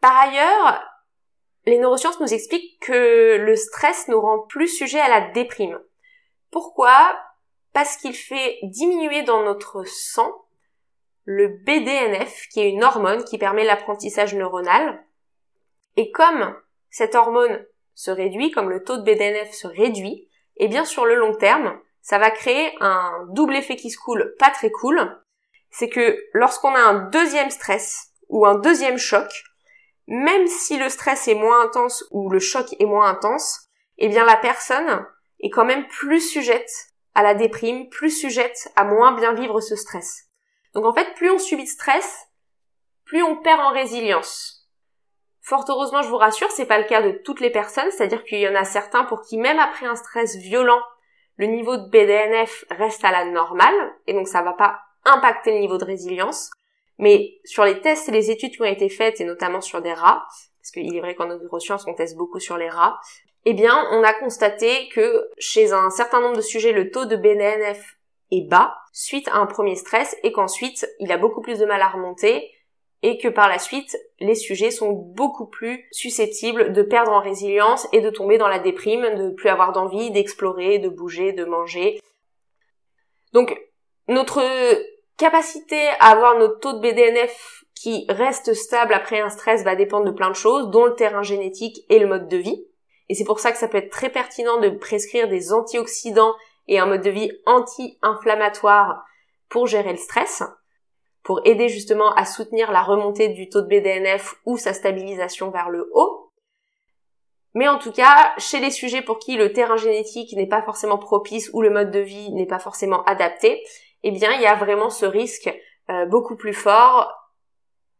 Par 0.00 0.16
ailleurs, 0.16 0.82
les 1.66 1.78
neurosciences 1.78 2.20
nous 2.20 2.32
expliquent 2.32 2.80
que 2.80 3.36
le 3.36 3.56
stress 3.56 4.08
nous 4.08 4.20
rend 4.20 4.40
plus 4.40 4.68
sujet 4.68 5.00
à 5.00 5.08
la 5.08 5.30
déprime. 5.32 5.78
Pourquoi? 6.50 7.18
Parce 7.74 7.96
qu'il 7.96 8.14
fait 8.14 8.58
diminuer 8.62 9.22
dans 9.22 9.42
notre 9.42 9.84
sang 9.84 10.32
le 11.30 11.48
BDNF, 11.48 12.48
qui 12.48 12.60
est 12.60 12.70
une 12.70 12.82
hormone 12.82 13.22
qui 13.22 13.36
permet 13.36 13.62
l'apprentissage 13.62 14.34
neuronal. 14.34 15.04
Et 15.98 16.10
comme 16.10 16.56
cette 16.88 17.14
hormone 17.14 17.66
se 17.92 18.10
réduit, 18.10 18.50
comme 18.50 18.70
le 18.70 18.82
taux 18.82 18.96
de 18.96 19.02
BDNF 19.02 19.52
se 19.52 19.66
réduit, 19.66 20.26
et 20.56 20.64
eh 20.64 20.68
bien 20.68 20.86
sur 20.86 21.04
le 21.04 21.16
long 21.16 21.34
terme, 21.34 21.78
ça 22.00 22.18
va 22.18 22.30
créer 22.30 22.72
un 22.80 23.26
double 23.28 23.56
effet 23.56 23.76
qui 23.76 23.90
se 23.90 23.98
coule 23.98 24.34
pas 24.38 24.48
très 24.48 24.70
cool. 24.70 25.20
C'est 25.70 25.90
que 25.90 26.18
lorsqu'on 26.32 26.74
a 26.74 26.80
un 26.80 27.10
deuxième 27.10 27.50
stress 27.50 28.14
ou 28.30 28.46
un 28.46 28.54
deuxième 28.54 28.96
choc, 28.96 29.28
même 30.06 30.46
si 30.46 30.78
le 30.78 30.88
stress 30.88 31.28
est 31.28 31.34
moins 31.34 31.62
intense 31.62 32.06
ou 32.10 32.30
le 32.30 32.38
choc 32.38 32.74
est 32.80 32.86
moins 32.86 33.10
intense, 33.10 33.68
eh 33.98 34.08
bien 34.08 34.24
la 34.24 34.38
personne 34.38 35.04
est 35.40 35.50
quand 35.50 35.66
même 35.66 35.86
plus 35.88 36.22
sujette 36.22 36.72
à 37.14 37.22
la 37.22 37.34
déprime, 37.34 37.90
plus 37.90 38.18
sujette 38.18 38.72
à 38.76 38.84
moins 38.84 39.12
bien 39.12 39.34
vivre 39.34 39.60
ce 39.60 39.76
stress. 39.76 40.27
Donc 40.78 40.86
en 40.86 40.94
fait, 40.94 41.12
plus 41.14 41.28
on 41.28 41.40
subit 41.40 41.64
de 41.64 41.68
stress, 41.68 42.28
plus 43.04 43.20
on 43.24 43.34
perd 43.34 43.58
en 43.58 43.72
résilience. 43.72 44.64
Fort 45.40 45.64
heureusement, 45.68 46.02
je 46.02 46.08
vous 46.08 46.18
rassure, 46.18 46.52
c'est 46.52 46.66
pas 46.66 46.78
le 46.78 46.84
cas 46.84 47.02
de 47.02 47.10
toutes 47.24 47.40
les 47.40 47.50
personnes, 47.50 47.90
c'est-à-dire 47.90 48.22
qu'il 48.22 48.38
y 48.38 48.48
en 48.48 48.54
a 48.54 48.62
certains 48.62 49.02
pour 49.02 49.22
qui 49.22 49.38
même 49.38 49.58
après 49.58 49.86
un 49.86 49.96
stress 49.96 50.36
violent, 50.36 50.80
le 51.34 51.46
niveau 51.46 51.76
de 51.76 51.88
BDNF 51.88 52.64
reste 52.70 53.04
à 53.04 53.10
la 53.10 53.24
normale, 53.24 53.74
et 54.06 54.12
donc 54.12 54.28
ça 54.28 54.40
va 54.42 54.52
pas 54.52 54.78
impacter 55.04 55.50
le 55.50 55.58
niveau 55.58 55.78
de 55.78 55.84
résilience. 55.84 56.52
Mais 56.98 57.40
sur 57.44 57.64
les 57.64 57.80
tests 57.80 58.08
et 58.08 58.12
les 58.12 58.30
études 58.30 58.52
qui 58.52 58.62
ont 58.62 58.64
été 58.64 58.88
faites, 58.88 59.20
et 59.20 59.24
notamment 59.24 59.60
sur 59.60 59.82
des 59.82 59.92
rats, 59.92 60.28
parce 60.60 60.70
qu'il 60.70 60.94
est 60.94 61.00
vrai 61.00 61.16
qu'en 61.16 61.26
neurosciences 61.26 61.88
on 61.88 61.94
teste 61.94 62.16
beaucoup 62.16 62.38
sur 62.38 62.56
les 62.56 62.70
rats, 62.70 63.00
eh 63.46 63.52
bien 63.52 63.84
on 63.90 64.04
a 64.04 64.14
constaté 64.14 64.88
que 64.90 65.28
chez 65.38 65.72
un 65.72 65.90
certain 65.90 66.20
nombre 66.20 66.36
de 66.36 66.42
sujets 66.42 66.70
le 66.70 66.92
taux 66.92 67.04
de 67.04 67.16
BDNF 67.16 67.97
est 68.30 68.48
bas 68.48 68.76
suite 68.92 69.28
à 69.28 69.36
un 69.36 69.46
premier 69.46 69.76
stress 69.76 70.16
et 70.22 70.32
qu'ensuite 70.32 70.86
il 71.00 71.10
a 71.12 71.18
beaucoup 71.18 71.40
plus 71.40 71.58
de 71.58 71.64
mal 71.64 71.80
à 71.80 71.88
remonter 71.88 72.50
et 73.02 73.18
que 73.18 73.28
par 73.28 73.48
la 73.48 73.58
suite 73.58 73.96
les 74.18 74.34
sujets 74.34 74.70
sont 74.70 74.92
beaucoup 74.92 75.46
plus 75.46 75.86
susceptibles 75.92 76.72
de 76.72 76.82
perdre 76.82 77.12
en 77.12 77.20
résilience 77.20 77.86
et 77.92 78.00
de 78.00 78.10
tomber 78.10 78.38
dans 78.38 78.48
la 78.48 78.58
déprime, 78.58 79.14
de 79.16 79.30
plus 79.30 79.48
avoir 79.48 79.72
d'envie 79.72 80.10
d'explorer, 80.10 80.78
de 80.78 80.88
bouger, 80.88 81.32
de 81.32 81.44
manger. 81.44 82.00
Donc 83.32 83.56
notre 84.08 84.42
capacité 85.16 85.88
à 86.00 86.10
avoir 86.10 86.38
notre 86.38 86.58
taux 86.60 86.72
de 86.72 86.80
BDNF 86.80 87.64
qui 87.74 88.06
reste 88.08 88.54
stable 88.54 88.92
après 88.92 89.20
un 89.20 89.28
stress 89.28 89.62
va 89.62 89.76
dépendre 89.76 90.06
de 90.06 90.10
plein 90.10 90.30
de 90.30 90.34
choses, 90.34 90.70
dont 90.70 90.86
le 90.86 90.94
terrain 90.94 91.22
génétique 91.22 91.84
et 91.88 91.98
le 91.98 92.06
mode 92.06 92.28
de 92.28 92.36
vie. 92.36 92.64
Et 93.08 93.14
c'est 93.14 93.24
pour 93.24 93.40
ça 93.40 93.52
que 93.52 93.58
ça 93.58 93.68
peut 93.68 93.78
être 93.78 93.90
très 93.90 94.10
pertinent 94.10 94.58
de 94.60 94.70
prescrire 94.70 95.28
des 95.28 95.52
antioxydants 95.52 96.34
et 96.68 96.78
un 96.78 96.86
mode 96.86 97.02
de 97.02 97.10
vie 97.10 97.32
anti-inflammatoire 97.46 99.04
pour 99.48 99.66
gérer 99.66 99.92
le 99.92 99.98
stress, 99.98 100.42
pour 101.22 101.40
aider 101.44 101.68
justement 101.68 102.12
à 102.14 102.24
soutenir 102.24 102.70
la 102.70 102.82
remontée 102.82 103.28
du 103.28 103.48
taux 103.48 103.62
de 103.62 103.66
BDNF 103.66 104.36
ou 104.44 104.56
sa 104.56 104.72
stabilisation 104.72 105.50
vers 105.50 105.70
le 105.70 105.90
haut. 105.94 106.32
Mais 107.54 107.66
en 107.66 107.78
tout 107.78 107.92
cas, 107.92 108.32
chez 108.38 108.60
les 108.60 108.70
sujets 108.70 109.02
pour 109.02 109.18
qui 109.18 109.36
le 109.36 109.52
terrain 109.52 109.76
génétique 109.76 110.36
n'est 110.36 110.46
pas 110.46 110.62
forcément 110.62 110.98
propice 110.98 111.50
ou 111.54 111.62
le 111.62 111.70
mode 111.70 111.90
de 111.90 111.98
vie 111.98 112.30
n'est 112.32 112.46
pas 112.46 112.58
forcément 112.58 113.02
adapté, 113.04 113.64
eh 114.02 114.10
bien, 114.10 114.32
il 114.34 114.42
y 114.42 114.46
a 114.46 114.54
vraiment 114.54 114.90
ce 114.90 115.06
risque 115.06 115.52
euh, 115.90 116.06
beaucoup 116.06 116.36
plus 116.36 116.52
fort 116.52 117.12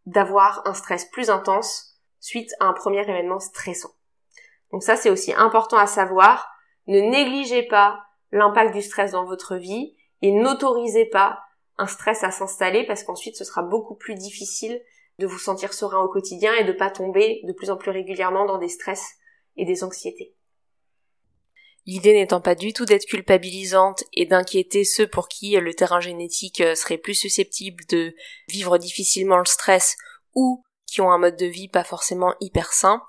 d'avoir 0.06 0.62
un 0.66 0.74
stress 0.74 1.06
plus 1.06 1.30
intense 1.30 1.98
suite 2.20 2.50
à 2.60 2.66
un 2.66 2.72
premier 2.72 3.00
événement 3.00 3.40
stressant. 3.40 3.90
Donc 4.72 4.82
ça, 4.82 4.96
c'est 4.96 5.10
aussi 5.10 5.32
important 5.32 5.78
à 5.78 5.86
savoir. 5.86 6.50
Ne 6.86 7.00
négligez 7.00 7.62
pas 7.62 8.00
l'impact 8.32 8.74
du 8.74 8.82
stress 8.82 9.12
dans 9.12 9.24
votre 9.24 9.56
vie 9.56 9.96
et 10.22 10.32
n'autorisez 10.32 11.06
pas 11.06 11.40
un 11.78 11.86
stress 11.86 12.24
à 12.24 12.30
s'installer 12.30 12.84
parce 12.86 13.04
qu'ensuite 13.04 13.36
ce 13.36 13.44
sera 13.44 13.62
beaucoup 13.62 13.94
plus 13.94 14.14
difficile 14.14 14.80
de 15.18 15.26
vous 15.26 15.38
sentir 15.38 15.72
serein 15.72 16.00
au 16.00 16.08
quotidien 16.08 16.54
et 16.54 16.64
de 16.64 16.72
pas 16.72 16.90
tomber 16.90 17.40
de 17.44 17.52
plus 17.52 17.70
en 17.70 17.76
plus 17.76 17.90
régulièrement 17.90 18.46
dans 18.46 18.58
des 18.58 18.68
stress 18.68 19.04
et 19.56 19.64
des 19.64 19.82
anxiétés. 19.82 20.34
L'idée 21.86 22.12
n'étant 22.12 22.40
pas 22.40 22.54
du 22.54 22.72
tout 22.72 22.84
d'être 22.84 23.06
culpabilisante 23.06 24.04
et 24.12 24.26
d'inquiéter 24.26 24.84
ceux 24.84 25.06
pour 25.06 25.26
qui 25.26 25.56
le 25.56 25.72
terrain 25.72 26.00
génétique 26.00 26.60
euh, 26.60 26.74
serait 26.74 26.98
plus 26.98 27.14
susceptible 27.14 27.82
de 27.88 28.14
vivre 28.48 28.76
difficilement 28.76 29.38
le 29.38 29.46
stress 29.46 29.96
ou 30.34 30.62
qui 30.86 31.00
ont 31.00 31.10
un 31.10 31.18
mode 31.18 31.36
de 31.36 31.46
vie 31.46 31.68
pas 31.68 31.84
forcément 31.84 32.34
hyper 32.40 32.72
sain. 32.72 33.02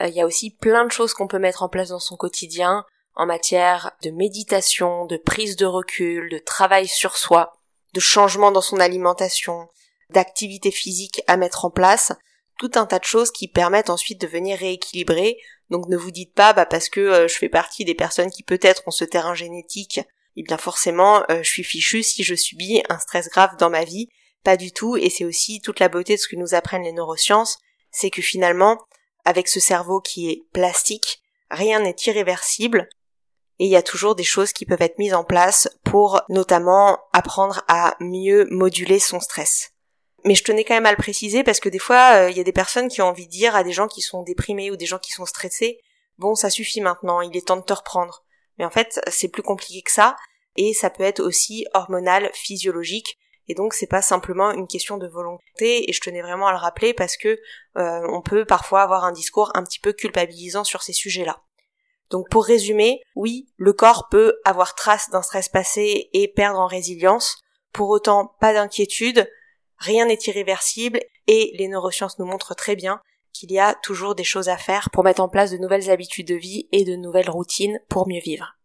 Euh, 0.00 0.08
il 0.08 0.14
y 0.14 0.22
a 0.22 0.26
aussi 0.26 0.50
plein 0.50 0.86
de 0.86 0.90
choses 0.90 1.12
qu'on 1.12 1.28
peut 1.28 1.38
mettre 1.38 1.62
en 1.62 1.68
place 1.68 1.90
dans 1.90 1.98
son 1.98 2.16
quotidien 2.16 2.86
en 3.14 3.26
matière 3.26 3.92
de 4.02 4.10
méditation, 4.10 5.06
de 5.06 5.16
prise 5.16 5.56
de 5.56 5.66
recul, 5.66 6.30
de 6.30 6.38
travail 6.38 6.88
sur 6.88 7.16
soi, 7.16 7.52
de 7.92 8.00
changement 8.00 8.50
dans 8.50 8.62
son 8.62 8.80
alimentation, 8.80 9.68
d'activité 10.10 10.70
physique 10.70 11.22
à 11.26 11.36
mettre 11.36 11.64
en 11.64 11.70
place, 11.70 12.12
tout 12.58 12.70
un 12.74 12.86
tas 12.86 12.98
de 12.98 13.04
choses 13.04 13.30
qui 13.30 13.48
permettent 13.48 13.90
ensuite 13.90 14.20
de 14.20 14.26
venir 14.26 14.58
rééquilibrer. 14.58 15.38
Donc 15.70 15.88
ne 15.88 15.96
vous 15.96 16.10
dites 16.10 16.34
pas 16.34 16.52
bah 16.52 16.66
parce 16.66 16.88
que 16.88 17.00
euh, 17.00 17.28
je 17.28 17.34
fais 17.34 17.48
partie 17.48 17.84
des 17.84 17.94
personnes 17.94 18.30
qui 18.30 18.42
peut-être 18.42 18.82
ont 18.86 18.90
ce 18.90 19.04
terrain 19.04 19.34
génétique, 19.34 20.00
eh 20.36 20.42
bien 20.42 20.58
forcément 20.58 21.24
euh, 21.30 21.42
je 21.42 21.50
suis 21.50 21.64
fichu 21.64 22.02
si 22.02 22.24
je 22.24 22.34
subis 22.34 22.82
un 22.88 22.98
stress 22.98 23.28
grave 23.28 23.56
dans 23.58 23.70
ma 23.70 23.84
vie. 23.84 24.08
Pas 24.44 24.56
du 24.56 24.72
tout, 24.72 24.96
et 24.96 25.08
c'est 25.08 25.24
aussi 25.24 25.60
toute 25.60 25.78
la 25.78 25.88
beauté 25.88 26.16
de 26.16 26.20
ce 26.20 26.26
que 26.26 26.36
nous 26.36 26.54
apprennent 26.54 26.82
les 26.82 26.92
neurosciences, 26.92 27.58
c'est 27.92 28.10
que 28.10 28.22
finalement, 28.22 28.78
avec 29.24 29.46
ce 29.46 29.60
cerveau 29.60 30.00
qui 30.00 30.30
est 30.30 30.44
plastique, 30.52 31.22
rien 31.48 31.78
n'est 31.78 31.94
irréversible, 32.06 32.88
et 33.58 33.66
il 33.66 33.70
y 33.70 33.76
a 33.76 33.82
toujours 33.82 34.14
des 34.14 34.24
choses 34.24 34.52
qui 34.52 34.66
peuvent 34.66 34.82
être 34.82 34.98
mises 34.98 35.14
en 35.14 35.24
place 35.24 35.68
pour 35.84 36.22
notamment 36.28 36.98
apprendre 37.12 37.62
à 37.68 37.96
mieux 38.00 38.46
moduler 38.50 38.98
son 38.98 39.20
stress. 39.20 39.72
Mais 40.24 40.34
je 40.34 40.44
tenais 40.44 40.64
quand 40.64 40.74
même 40.74 40.86
à 40.86 40.92
le 40.92 40.96
préciser 40.96 41.42
parce 41.42 41.60
que 41.60 41.68
des 41.68 41.78
fois, 41.78 42.28
il 42.30 42.36
y 42.36 42.40
a 42.40 42.44
des 42.44 42.52
personnes 42.52 42.88
qui 42.88 43.02
ont 43.02 43.08
envie 43.08 43.26
de 43.26 43.32
dire 43.32 43.56
à 43.56 43.64
des 43.64 43.72
gens 43.72 43.88
qui 43.88 44.02
sont 44.02 44.22
déprimés 44.22 44.70
ou 44.70 44.76
des 44.76 44.86
gens 44.86 44.98
qui 44.98 45.12
sont 45.12 45.26
stressés, 45.26 45.80
bon, 46.18 46.34
ça 46.34 46.50
suffit 46.50 46.80
maintenant, 46.80 47.20
il 47.20 47.36
est 47.36 47.46
temps 47.46 47.56
de 47.56 47.62
te 47.62 47.72
reprendre. 47.72 48.24
Mais 48.58 48.64
en 48.64 48.70
fait, 48.70 49.00
c'est 49.10 49.28
plus 49.28 49.42
compliqué 49.42 49.82
que 49.82 49.90
ça, 49.90 50.16
et 50.56 50.74
ça 50.74 50.90
peut 50.90 51.02
être 51.02 51.20
aussi 51.20 51.66
hormonal, 51.74 52.30
physiologique, 52.34 53.18
et 53.48 53.54
donc 53.54 53.74
c'est 53.74 53.86
pas 53.86 54.02
simplement 54.02 54.52
une 54.52 54.68
question 54.68 54.98
de 54.98 55.08
volonté, 55.08 55.88
et 55.88 55.92
je 55.92 56.00
tenais 56.00 56.22
vraiment 56.22 56.46
à 56.46 56.52
le 56.52 56.58
rappeler 56.58 56.94
parce 56.94 57.16
que 57.16 57.40
euh, 57.76 58.06
on 58.08 58.22
peut 58.22 58.44
parfois 58.44 58.82
avoir 58.82 59.04
un 59.04 59.12
discours 59.12 59.50
un 59.54 59.64
petit 59.64 59.80
peu 59.80 59.92
culpabilisant 59.92 60.64
sur 60.64 60.82
ces 60.82 60.92
sujets-là. 60.92 61.42
Donc 62.12 62.28
pour 62.28 62.44
résumer, 62.44 63.00
oui, 63.16 63.48
le 63.56 63.72
corps 63.72 64.08
peut 64.10 64.38
avoir 64.44 64.74
trace 64.74 65.08
d'un 65.08 65.22
stress 65.22 65.48
passé 65.48 66.10
et 66.12 66.28
perdre 66.28 66.60
en 66.60 66.66
résilience. 66.66 67.38
Pour 67.72 67.88
autant, 67.88 68.36
pas 68.38 68.52
d'inquiétude, 68.52 69.26
rien 69.78 70.04
n'est 70.04 70.18
irréversible 70.26 71.00
et 71.26 71.52
les 71.54 71.68
neurosciences 71.68 72.18
nous 72.18 72.26
montrent 72.26 72.54
très 72.54 72.76
bien 72.76 73.00
qu'il 73.32 73.50
y 73.50 73.58
a 73.58 73.74
toujours 73.82 74.14
des 74.14 74.24
choses 74.24 74.50
à 74.50 74.58
faire 74.58 74.90
pour 74.90 75.04
mettre 75.04 75.22
en 75.22 75.30
place 75.30 75.52
de 75.52 75.56
nouvelles 75.56 75.90
habitudes 75.90 76.28
de 76.28 76.34
vie 76.34 76.68
et 76.70 76.84
de 76.84 76.96
nouvelles 76.96 77.30
routines 77.30 77.80
pour 77.88 78.06
mieux 78.06 78.20
vivre. 78.20 78.58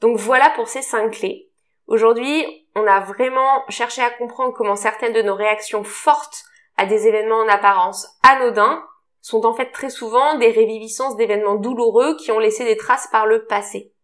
Donc 0.00 0.18
voilà 0.18 0.50
pour 0.56 0.66
ces 0.66 0.82
cinq 0.82 1.12
clés. 1.12 1.52
Aujourd'hui, 1.86 2.66
on 2.74 2.84
a 2.84 2.98
vraiment 2.98 3.62
cherché 3.68 4.02
à 4.02 4.10
comprendre 4.10 4.54
comment 4.54 4.74
certaines 4.74 5.12
de 5.12 5.22
nos 5.22 5.36
réactions 5.36 5.84
fortes 5.84 6.42
à 6.76 6.86
des 6.86 7.06
événements 7.06 7.38
en 7.38 7.48
apparence 7.48 8.08
anodins 8.24 8.84
sont 9.24 9.46
en 9.46 9.54
fait 9.54 9.70
très 9.70 9.88
souvent 9.88 10.36
des 10.36 10.50
réviviscences 10.50 11.16
d'événements 11.16 11.54
douloureux 11.54 12.14
qui 12.16 12.30
ont 12.30 12.38
laissé 12.38 12.62
des 12.66 12.76
traces 12.76 13.08
par 13.10 13.24
le 13.24 13.46
passé. 13.46 13.94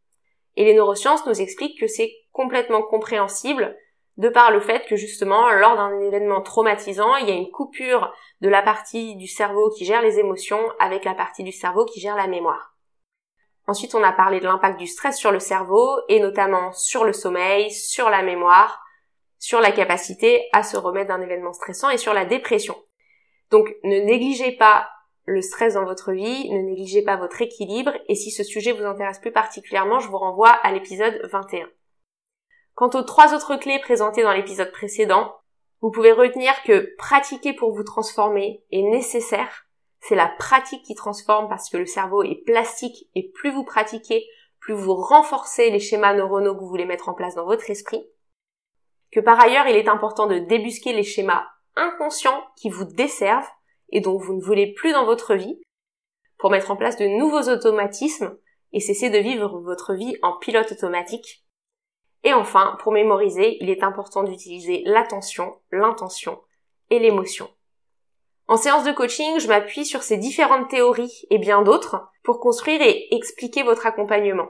Et 0.57 0.65
les 0.65 0.73
neurosciences 0.73 1.27
nous 1.27 1.43
expliquent 1.43 1.79
que 1.79 1.87
c'est 1.87 2.11
complètement 2.33 2.81
compréhensible 2.81 3.77
de 4.17 4.31
par 4.31 4.51
le 4.51 4.61
fait 4.61 4.87
que 4.87 4.97
justement, 4.97 5.51
lors 5.51 5.77
d'un 5.77 6.01
événement 6.01 6.41
traumatisant, 6.41 7.17
il 7.17 7.29
y 7.29 7.33
a 7.33 7.35
une 7.35 7.51
coupure 7.51 8.11
de 8.41 8.49
la 8.49 8.63
partie 8.63 9.15
du 9.17 9.27
cerveau 9.27 9.69
qui 9.69 9.85
gère 9.85 10.01
les 10.01 10.19
émotions 10.19 10.63
avec 10.79 11.05
la 11.05 11.13
partie 11.13 11.45
du 11.45 11.53
cerveau 11.53 11.85
qui 11.85 12.01
gère 12.01 12.17
la 12.17 12.27
mémoire. 12.27 12.75
Ensuite, 13.67 13.95
on 13.95 14.03
a 14.03 14.13
parlé 14.13 14.41
de 14.41 14.47
l'impact 14.47 14.79
du 14.79 14.87
stress 14.87 15.19
sur 15.19 15.33
le 15.33 15.39
cerveau 15.39 16.01
et 16.09 16.19
notamment 16.19 16.73
sur 16.73 17.05
le 17.05 17.13
sommeil, 17.13 17.71
sur 17.71 18.09
la 18.09 18.23
mémoire, 18.23 18.83
sur 19.39 19.61
la 19.61 19.71
capacité 19.71 20.49
à 20.55 20.63
se 20.63 20.79
remettre 20.79 21.09
d'un 21.09 21.21
événement 21.21 21.53
stressant 21.53 21.91
et 21.91 21.99
sur 21.99 22.15
la 22.15 22.25
dépression. 22.25 22.75
Donc, 23.51 23.69
ne 23.85 24.01
négligez 24.01 24.53
pas 24.53 24.89
le 25.25 25.43
stress 25.43 25.75
dans 25.75 25.85
votre 25.85 26.13
vie, 26.13 26.51
ne 26.51 26.63
négligez 26.63 27.03
pas 27.03 27.17
votre 27.17 27.41
équilibre 27.43 27.93
et 28.09 28.15
si 28.15 28.31
ce 28.31 28.43
sujet 28.43 28.73
vous 28.73 28.85
intéresse 28.85 29.19
plus 29.19 29.33
particulièrement, 29.33 30.01
je 30.01 30.09
vous 30.09 30.19
renvoie 30.19 30.51
à 30.51 30.73
l'épisode 30.73 31.21
21. 31.31 31.69
Quant 32.75 32.91
aux 32.95 33.03
trois 33.03 33.35
autres 33.35 33.57
clés 33.57 33.79
présentées 33.79 34.23
dans 34.23 34.33
l'épisode 34.33 34.73
précédent, 34.73 35.35
vous 35.81 35.91
pouvez 35.91 36.13
retenir 36.13 36.53
que 36.63 36.95
pratiquer 36.97 37.53
pour 37.53 37.75
vous 37.75 37.85
transformer 37.85 38.65
est 38.71 38.83
nécessaire. 38.83 39.67
C'est 40.01 40.15
la 40.15 40.29
pratique 40.29 40.83
qui 40.83 40.95
transforme 40.95 41.49
parce 41.49 41.69
que 41.69 41.77
le 41.77 41.87
cerveau 41.87 42.23
est 42.23 42.43
plastique 42.45 43.09
et 43.15 43.31
plus 43.31 43.51
vous 43.51 43.65
pratiquez, 43.65 44.27
plus 44.59 44.75
vous 44.75 44.95
renforcez 44.95 45.71
les 45.71 45.79
schémas 45.81 46.15
neuronaux 46.15 46.55
que 46.55 46.61
vous 46.61 46.69
voulez 46.69 46.87
mettre 46.87 47.09
en 47.09 47.15
place 47.15 47.35
dans 47.35 47.45
votre 47.45 47.71
esprit. 47.71 48.03
Que 49.13 49.21
par 49.21 49.41
ailleurs, 49.41 49.67
il 49.67 49.77
est 49.77 49.89
important 49.89 50.27
de 50.27 50.39
débusquer 50.39 50.93
les 50.93 51.03
schémas 51.03 51.47
inconscients 51.77 52.45
qui 52.57 52.71
vous 52.71 52.85
desservent 52.85 53.51
et 53.91 54.01
dont 54.01 54.17
vous 54.17 54.35
ne 54.35 54.43
voulez 54.43 54.73
plus 54.73 54.93
dans 54.93 55.05
votre 55.05 55.35
vie 55.35 55.61
pour 56.39 56.51
mettre 56.51 56.71
en 56.71 56.77
place 56.77 56.97
de 56.97 57.07
nouveaux 57.07 57.49
automatismes 57.51 58.37
et 58.73 58.81
cesser 58.81 59.11
de 59.11 59.19
vivre 59.19 59.61
votre 59.61 59.95
vie 59.95 60.17
en 60.23 60.39
pilote 60.39 60.73
automatique 60.73 61.45
et 62.23 62.33
enfin, 62.33 62.77
pour 62.81 62.93
mémoriser, 62.93 63.57
il 63.63 63.71
est 63.71 63.83
important 63.83 64.23
d'utiliser 64.23 64.83
l'attention, 64.85 65.55
l'intention 65.73 66.39
et 66.91 66.99
l'émotion. 66.99 67.49
En 68.47 68.57
séance 68.57 68.85
de 68.85 68.93
coaching, 68.93 69.39
je 69.39 69.49
m'appuie 69.49 69.87
sur 69.87 70.03
ces 70.03 70.17
différentes 70.17 70.69
théories 70.69 71.23
et 71.31 71.39
bien 71.39 71.63
d'autres 71.63 72.09
pour 72.23 72.41
construire 72.41 72.83
et 72.83 73.15
expliquer 73.15 73.63
votre 73.63 73.87
accompagnement. 73.87 74.49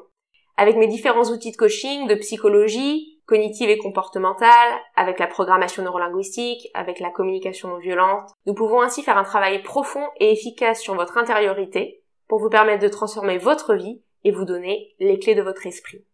Avec 0.57 0.77
mes 0.77 0.89
différents 0.89 1.31
outils 1.31 1.53
de 1.53 1.57
coaching, 1.57 2.09
de 2.09 2.15
psychologie, 2.17 3.20
cognitive 3.31 3.71
et 3.71 3.79
comportementale, 3.79 4.81
avec 4.97 5.21
la 5.21 5.29
programmation 5.29 5.85
neurolinguistique, 5.85 6.69
avec 6.75 6.99
la 6.99 7.11
communication 7.11 7.69
non 7.69 7.79
violente, 7.79 8.29
nous 8.45 8.55
pouvons 8.55 8.83
ainsi 8.83 9.05
faire 9.05 9.17
un 9.17 9.23
travail 9.23 9.63
profond 9.63 10.05
et 10.19 10.33
efficace 10.33 10.81
sur 10.81 10.97
votre 10.97 11.17
intériorité 11.17 12.03
pour 12.27 12.41
vous 12.41 12.51
permettre 12.51 12.83
de 12.83 12.89
transformer 12.89 13.39
votre 13.39 13.75
vie 13.77 14.03
et 14.25 14.33
vous 14.33 14.45
donner 14.45 14.97
les 14.99 15.21
clés 15.21 15.37
de 15.37 15.43
votre 15.43 15.65
esprit. 15.65 16.05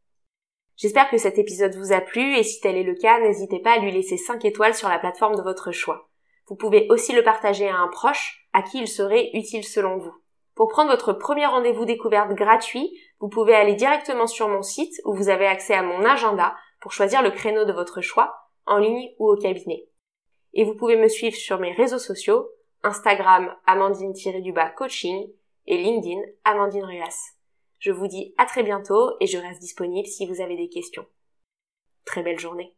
J'espère 0.77 1.09
que 1.09 1.17
cet 1.17 1.39
épisode 1.39 1.75
vous 1.75 1.93
a 1.93 2.03
plu 2.03 2.37
et 2.37 2.43
si 2.43 2.61
tel 2.61 2.77
est 2.77 2.83
le 2.83 2.95
cas, 2.95 3.19
n'hésitez 3.19 3.61
pas 3.61 3.73
à 3.73 3.79
lui 3.79 3.93
laisser 3.93 4.19
5 4.19 4.45
étoiles 4.45 4.75
sur 4.75 4.91
la 4.91 4.99
plateforme 4.99 5.37
de 5.37 5.43
votre 5.43 5.73
choix. 5.73 6.11
Vous 6.49 6.55
pouvez 6.55 6.87
aussi 6.91 7.15
le 7.15 7.23
partager 7.23 7.67
à 7.67 7.79
un 7.79 7.89
proche 7.89 8.47
à 8.53 8.61
qui 8.61 8.79
il 8.79 8.89
serait 8.89 9.31
utile 9.33 9.65
selon 9.65 9.97
vous. 9.97 10.15
Pour 10.55 10.69
prendre 10.69 10.91
votre 10.91 11.15
premier 11.15 11.47
rendez-vous 11.47 11.87
découverte 11.87 12.35
gratuit, 12.35 12.91
vous 13.21 13.29
pouvez 13.29 13.55
aller 13.55 13.75
directement 13.75 14.27
sur 14.27 14.49
mon 14.49 14.63
site 14.63 15.01
où 15.07 15.15
vous 15.15 15.31
avez 15.31 15.47
accès 15.47 15.75
à 15.75 15.83
mon 15.83 16.05
agenda 16.05 16.55
pour 16.87 16.93
choisir 16.93 17.21
le 17.21 17.33
créneau 17.33 17.65
de 17.65 17.73
votre 17.73 18.01
choix, 18.01 18.49
en 18.65 18.79
ligne 18.79 19.11
ou 19.19 19.29
au 19.29 19.37
cabinet. 19.37 19.89
Et 20.55 20.63
vous 20.63 20.77
pouvez 20.77 20.95
me 20.95 21.09
suivre 21.09 21.35
sur 21.35 21.59
mes 21.59 21.73
réseaux 21.73 21.99
sociaux, 21.99 22.49
Instagram 22.85 23.53
Amandine-coaching 23.67 25.29
et 25.67 25.79
LinkedIn 25.79 26.21
Amandine 26.45 26.85
Ruas. 26.85 27.33
Je 27.81 27.91
vous 27.91 28.07
dis 28.07 28.37
à 28.39 28.47
très 28.47 28.63
bientôt 28.63 29.17
et 29.19 29.27
je 29.27 29.37
reste 29.37 29.61
disponible 29.61 30.07
si 30.07 30.29
vous 30.29 30.41
avez 30.41 30.57
des 30.57 30.69
questions. 30.69 31.07
Très 32.05 32.23
belle 32.23 32.39
journée. 32.39 32.76